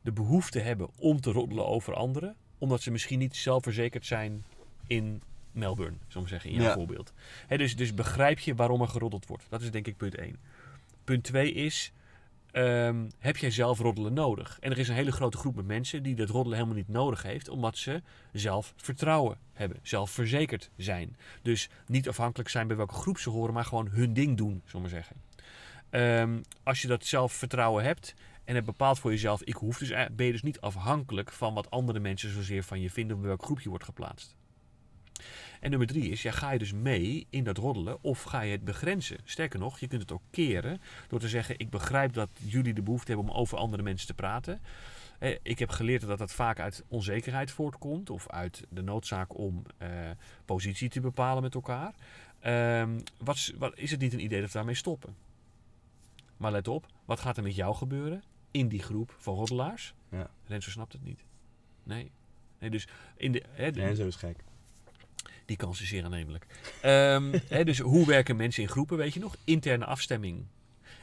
de 0.00 0.12
behoefte 0.12 0.58
hebben 0.58 0.88
om 0.98 1.20
te 1.20 1.30
roddelen 1.30 1.66
over 1.66 1.94
anderen, 1.94 2.36
omdat 2.58 2.82
ze 2.82 2.90
misschien 2.90 3.18
niet 3.18 3.36
zelfverzekerd 3.36 4.06
zijn 4.06 4.44
in 4.86 5.22
Melbourne, 5.52 5.96
zullen 6.06 6.22
we 6.22 6.28
zeggen, 6.28 6.50
in 6.50 6.56
jouw 6.56 6.66
Ja. 6.66 6.72
voorbeeld. 6.74 7.12
Dus, 7.48 7.76
dus 7.76 7.94
begrijp 7.94 8.38
je 8.38 8.54
waarom 8.54 8.80
er 8.80 8.88
geroddeld 8.88 9.26
wordt? 9.26 9.46
Dat 9.48 9.62
is 9.62 9.70
denk 9.70 9.86
ik 9.86 9.96
punt 9.96 10.14
één. 10.14 10.36
Punt 11.04 11.24
twee 11.24 11.52
is. 11.52 11.92
Ehm, 12.58 13.08
heb 13.18 13.36
jij 13.36 13.50
zelf 13.50 13.78
roddelen 13.78 14.12
nodig? 14.12 14.58
En 14.60 14.70
er 14.70 14.78
is 14.78 14.88
een 14.88 14.94
hele 14.94 15.12
grote 15.12 15.36
groep 15.36 15.54
met 15.54 15.66
mensen 15.66 16.02
die 16.02 16.14
dat 16.14 16.28
roddelen 16.28 16.58
helemaal 16.58 16.78
niet 16.78 16.88
nodig 16.88 17.22
heeft, 17.22 17.48
omdat 17.48 17.76
ze 17.76 18.02
zelf 18.32 18.72
vertrouwen 18.76 19.38
hebben, 19.52 19.78
zelfverzekerd 19.82 20.70
zijn. 20.76 21.16
Dus 21.42 21.68
niet 21.86 22.08
afhankelijk 22.08 22.48
zijn 22.48 22.66
bij 22.66 22.76
welke 22.76 22.94
groep 22.94 23.18
ze 23.18 23.30
horen, 23.30 23.54
maar 23.54 23.64
gewoon 23.64 23.88
hun 23.88 24.12
ding 24.12 24.36
doen, 24.36 24.62
zullen 24.64 24.90
zeggen. 24.90 25.16
Ehm, 25.90 26.40
als 26.62 26.82
je 26.82 26.88
dat 26.88 27.04
zelfvertrouwen 27.04 27.84
hebt 27.84 28.14
en 28.44 28.54
hebt 28.54 28.66
bepaald 28.66 28.98
voor 28.98 29.10
jezelf, 29.10 29.42
ik 29.42 29.54
hoef 29.54 29.78
dus, 29.78 29.90
eh, 29.90 30.04
ben 30.12 30.26
je 30.26 30.32
dus 30.32 30.42
niet 30.42 30.60
afhankelijk 30.60 31.32
van 31.32 31.54
wat 31.54 31.70
andere 31.70 31.98
mensen 31.98 32.32
zozeer 32.32 32.62
van 32.62 32.80
je 32.80 32.90
vinden, 32.90 33.16
op 33.16 33.22
welk 33.22 33.42
groep 33.42 33.60
je 33.60 33.68
wordt 33.68 33.84
geplaatst. 33.84 34.36
En 35.60 35.70
nummer 35.70 35.88
drie 35.88 36.10
is, 36.10 36.22
ja, 36.22 36.30
ga 36.30 36.50
je 36.50 36.58
dus 36.58 36.72
mee 36.72 37.26
in 37.30 37.44
dat 37.44 37.56
roddelen 37.56 38.02
of 38.02 38.22
ga 38.22 38.40
je 38.40 38.52
het 38.52 38.64
begrenzen? 38.64 39.18
Sterker 39.24 39.58
nog, 39.58 39.78
je 39.78 39.86
kunt 39.86 40.02
het 40.02 40.12
ook 40.12 40.22
keren 40.30 40.80
door 41.08 41.20
te 41.20 41.28
zeggen, 41.28 41.58
ik 41.58 41.70
begrijp 41.70 42.12
dat 42.12 42.28
jullie 42.42 42.74
de 42.74 42.82
behoefte 42.82 43.12
hebben 43.12 43.30
om 43.32 43.36
over 43.40 43.58
andere 43.58 43.82
mensen 43.82 44.06
te 44.06 44.14
praten. 44.14 44.60
Eh, 45.18 45.36
Ik 45.42 45.58
heb 45.58 45.70
geleerd 45.70 46.06
dat 46.06 46.18
dat 46.18 46.32
vaak 46.32 46.60
uit 46.60 46.84
onzekerheid 46.88 47.50
voortkomt 47.50 48.10
of 48.10 48.28
uit 48.28 48.64
de 48.68 48.82
noodzaak 48.82 49.38
om 49.38 49.62
eh, 49.78 49.88
positie 50.44 50.88
te 50.88 51.00
bepalen 51.00 51.42
met 51.42 51.54
elkaar. 51.54 51.94
Ehm, 52.40 52.98
wat, 53.18 53.34
is- 53.36 53.52
wat, 53.58 53.78
is 53.78 53.90
het 53.90 54.00
niet 54.00 54.12
een 54.12 54.22
idee 54.24 54.40
dat 54.40 54.48
we 54.50 54.56
daarmee 54.56 54.74
stoppen? 54.74 55.16
Maar 56.36 56.52
let 56.52 56.68
op, 56.68 56.86
wat 57.04 57.20
gaat 57.20 57.36
er 57.36 57.42
met 57.42 57.54
jou 57.54 57.74
gebeuren 57.74 58.22
in 58.50 58.68
die 58.68 58.82
groep 58.82 59.14
van 59.18 59.34
roddelaars? 59.34 59.94
Ja. 60.10 60.30
Renzo 60.46 60.70
snapt 60.70 60.92
het 60.92 61.04
niet. 61.04 61.24
Nee. 61.82 62.10
nee 62.58 62.70
dus 62.70 62.88
in 63.16 63.32
de, 63.32 63.42
hè, 63.50 63.70
de- 63.70 63.80
Nee, 63.80 63.94
zo 63.94 64.06
is 64.06 64.16
gek. 64.16 64.36
Die 65.48 65.56
kans 65.56 65.80
is 65.82 65.88
zeer 65.88 66.04
aannemelijk. 66.04 66.46
Ehm, 66.82 67.38
dus 67.64 67.78
hoe 67.78 68.06
werken 68.06 68.36
mensen 68.36 68.62
in 68.62 68.68
groepen, 68.68 68.96
weet 68.96 69.14
je 69.14 69.20
nog? 69.20 69.36
Interne 69.44 69.84
afstemming, 69.84 70.46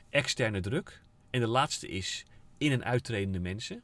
externe 0.10 0.60
druk. 0.60 1.02
En 1.30 1.40
de 1.40 1.48
laatste 1.48 1.88
is 1.88 2.26
in- 2.58 2.72
en 2.72 2.84
uittredende 2.84 3.40
mensen. 3.40 3.82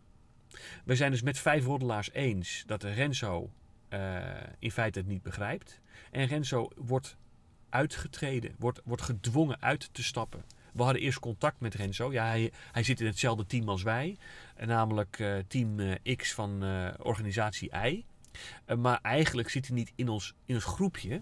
We 0.85 0.95
zijn 0.95 1.11
dus 1.11 1.21
met 1.21 1.39
vijf 1.39 1.65
roddelaars 1.65 2.11
eens 2.11 2.63
dat 2.65 2.83
Renzo 2.83 3.49
eh, 3.89 4.17
in 4.59 4.71
feite 4.71 4.99
het 4.99 5.07
niet 5.07 5.21
begrijpt. 5.21 5.79
En 6.11 6.25
Renzo 6.25 6.69
wordt 6.75 7.17
uitgetreden, 7.69 8.55
wordt, 8.59 8.81
wordt 8.83 9.01
gedwongen 9.01 9.61
uit 9.61 9.89
te 9.91 10.03
stappen. 10.03 10.43
We 10.73 10.83
hadden 10.83 11.01
eerst 11.01 11.19
contact 11.19 11.59
met 11.59 11.73
Renzo. 11.73 12.11
Ja, 12.11 12.25
hij, 12.25 12.51
hij 12.71 12.83
zit 12.83 12.99
in 12.99 13.05
hetzelfde 13.05 13.45
team 13.45 13.69
als 13.69 13.83
wij. 13.83 14.17
Namelijk 14.65 15.19
eh, 15.19 15.37
team 15.47 15.79
eh, 15.79 16.15
X 16.15 16.33
van 16.33 16.63
organisatie 16.97 17.71
Y. 17.85 18.05
Eh, 18.65 18.77
maar 18.77 18.99
eigenlijk 19.01 19.49
zit 19.49 19.67
hij 19.67 19.75
niet 19.75 19.91
in 19.95 20.09
ons, 20.09 20.33
in 20.45 20.55
ons 20.55 20.63
groepje. 20.63 21.21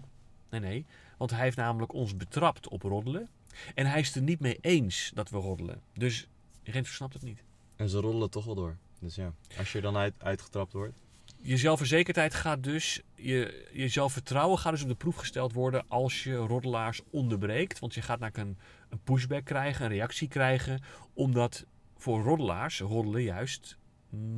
Nee, 0.50 0.60
nee. 0.60 0.86
Want 1.16 1.30
hij 1.30 1.40
heeft 1.40 1.56
namelijk 1.56 1.92
ons 1.92 2.16
betrapt 2.16 2.68
op 2.68 2.82
roddelen. 2.82 3.28
En 3.74 3.86
hij 3.86 4.00
is 4.00 4.06
het 4.06 4.16
er 4.16 4.22
niet 4.22 4.40
mee 4.40 4.58
eens 4.60 5.10
dat 5.14 5.30
we 5.30 5.36
roddelen. 5.36 5.80
Dus 5.94 6.28
Renzo 6.62 6.92
snapt 6.92 7.12
het 7.12 7.22
niet. 7.22 7.42
En 7.76 7.88
ze 7.88 8.00
roddelen 8.00 8.30
toch 8.30 8.44
wel 8.44 8.54
door. 8.54 8.76
Dus 9.00 9.14
ja, 9.14 9.32
als 9.58 9.72
je 9.72 9.80
dan 9.80 9.96
uit, 9.96 10.14
uitgetrapt 10.18 10.72
wordt. 10.72 11.02
Je 11.42 11.56
zelfverzekerdheid 11.56 12.34
gaat 12.34 12.62
dus, 12.62 13.00
je, 13.14 13.68
je 13.72 13.88
zelfvertrouwen 13.88 14.58
gaat 14.58 14.72
dus 14.72 14.82
op 14.82 14.88
de 14.88 14.94
proef 14.94 15.16
gesteld 15.16 15.52
worden 15.52 15.84
als 15.88 16.24
je 16.24 16.34
roddelaars 16.34 17.00
onderbreekt. 17.10 17.78
Want 17.78 17.94
je 17.94 18.02
gaat 18.02 18.18
namelijk 18.18 18.48
een, 18.48 18.58
een 18.88 19.00
pushback 19.04 19.44
krijgen, 19.44 19.84
een 19.84 19.90
reactie 19.90 20.28
krijgen. 20.28 20.82
Omdat 21.14 21.66
voor 21.96 22.22
roddelaars 22.22 22.80
roddelen 22.80 23.22
juist 23.22 23.76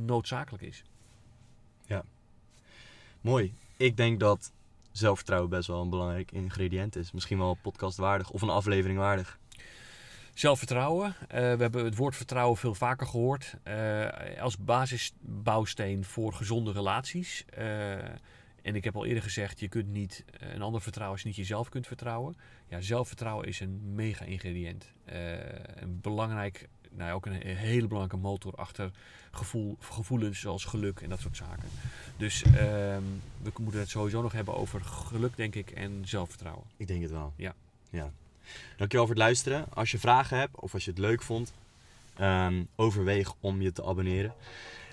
noodzakelijk 0.05 0.63
is. 0.63 0.83
Mooi. 3.23 3.53
Ik 3.77 3.97
denk 3.97 4.19
dat 4.19 4.51
zelfvertrouwen 4.91 5.49
best 5.49 5.67
wel 5.67 5.81
een 5.81 5.89
belangrijk 5.89 6.31
ingrediënt 6.31 6.95
is. 6.95 7.11
Misschien 7.11 7.37
wel 7.37 7.57
podcastwaardig 7.61 8.29
of 8.29 8.41
een 8.41 8.49
aflevering 8.49 8.99
waardig. 8.99 9.39
Zelfvertrouwen. 10.33 11.15
Eh, 11.27 11.39
we 11.39 11.61
hebben 11.61 11.85
het 11.85 11.95
woord 11.95 12.15
vertrouwen 12.15 12.57
veel 12.57 12.73
vaker 12.73 13.07
gehoord. 13.07 13.55
eh, 13.63 14.41
als 14.41 14.57
basisbouwsteen 14.57 16.03
voor 16.03 16.33
gezonde 16.33 16.71
relaties. 16.71 17.45
Eh, 17.45 17.93
en 18.61 18.75
ik 18.75 18.83
heb 18.83 18.95
al 18.95 19.05
eerder 19.05 19.23
gezegd, 19.23 19.59
je 19.59 19.67
kunt 19.67 19.87
niet 19.87 20.25
een 20.39 20.61
ander 20.61 20.81
vertrouwen 20.81 21.15
als 21.15 21.21
je 21.21 21.27
niet 21.27 21.47
jezelf 21.47 21.69
kunt 21.69 21.87
vertrouwen. 21.87 22.37
Ja, 22.67 22.81
zelfvertrouwen 22.81 23.47
is 23.47 23.59
een 23.59 23.95
mega 23.95 24.25
ingrediënt. 24.25 24.91
Een 25.75 25.99
belangrijk, 26.01 26.67
nou 26.95 27.09
ja, 27.09 27.15
ook 27.15 27.25
een 27.25 27.33
he- 27.33 27.53
hele 27.53 27.87
belangrijke 27.87 28.27
motor 28.27 28.53
achter 28.55 28.91
gevoel, 29.31 29.77
gevoelens 29.79 30.39
zoals 30.39 30.65
geluk 30.65 30.99
en 30.99 31.09
dat 31.09 31.19
soort 31.19 31.37
zaken. 31.37 31.69
Dus 32.17 32.43
ehm, 32.43 33.01
we 33.41 33.51
moeten 33.59 33.79
het 33.79 33.89
sowieso 33.89 34.21
nog 34.21 34.31
hebben 34.31 34.55
over 34.55 34.81
geluk, 34.81 35.35
denk 35.35 35.55
ik, 35.55 35.71
en 35.71 36.01
zelfvertrouwen. 36.05 36.63
Ik 36.77 36.87
denk 36.87 37.01
het 37.01 37.11
wel. 37.11 37.33
Ja. 37.35 37.53
ja. 37.89 38.11
Dankjewel 38.77 39.05
voor 39.05 39.15
het 39.15 39.23
luisteren. 39.23 39.65
Als 39.73 39.91
je 39.91 39.99
vragen 39.99 40.37
hebt 40.37 40.59
of 40.59 40.73
als 40.73 40.85
je 40.85 40.89
het 40.89 40.99
leuk 40.99 41.21
vond, 41.21 41.53
ehm, 42.15 42.63
overweeg 42.75 43.33
om 43.39 43.61
je 43.61 43.71
te 43.71 43.83
abonneren. 43.85 44.33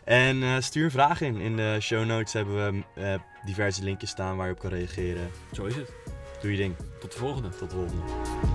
En 0.05 0.43
eh, 0.43 0.61
stuur 0.61 0.85
een 0.85 0.91
vraag 0.91 1.21
in. 1.21 1.37
In 1.37 1.57
de 1.57 1.77
show 1.81 2.07
notes 2.07 2.33
hebben 2.33 2.85
we 2.95 3.01
eh, 3.03 3.21
diverse 3.45 3.83
linkjes 3.83 4.11
staan 4.11 4.37
waar 4.37 4.47
je 4.47 4.53
op 4.53 4.59
kan 4.59 4.71
reageren. 4.71 5.31
Zo 5.53 5.65
is 5.65 5.77
het. 5.77 5.93
Doe 6.41 6.51
je 6.51 6.57
ding. 6.57 6.75
Tot 7.01 7.13
de 7.13 7.19
volgende. 7.19 7.49
Tot 7.49 7.71
de 7.71 7.77
volgende. 7.77 8.50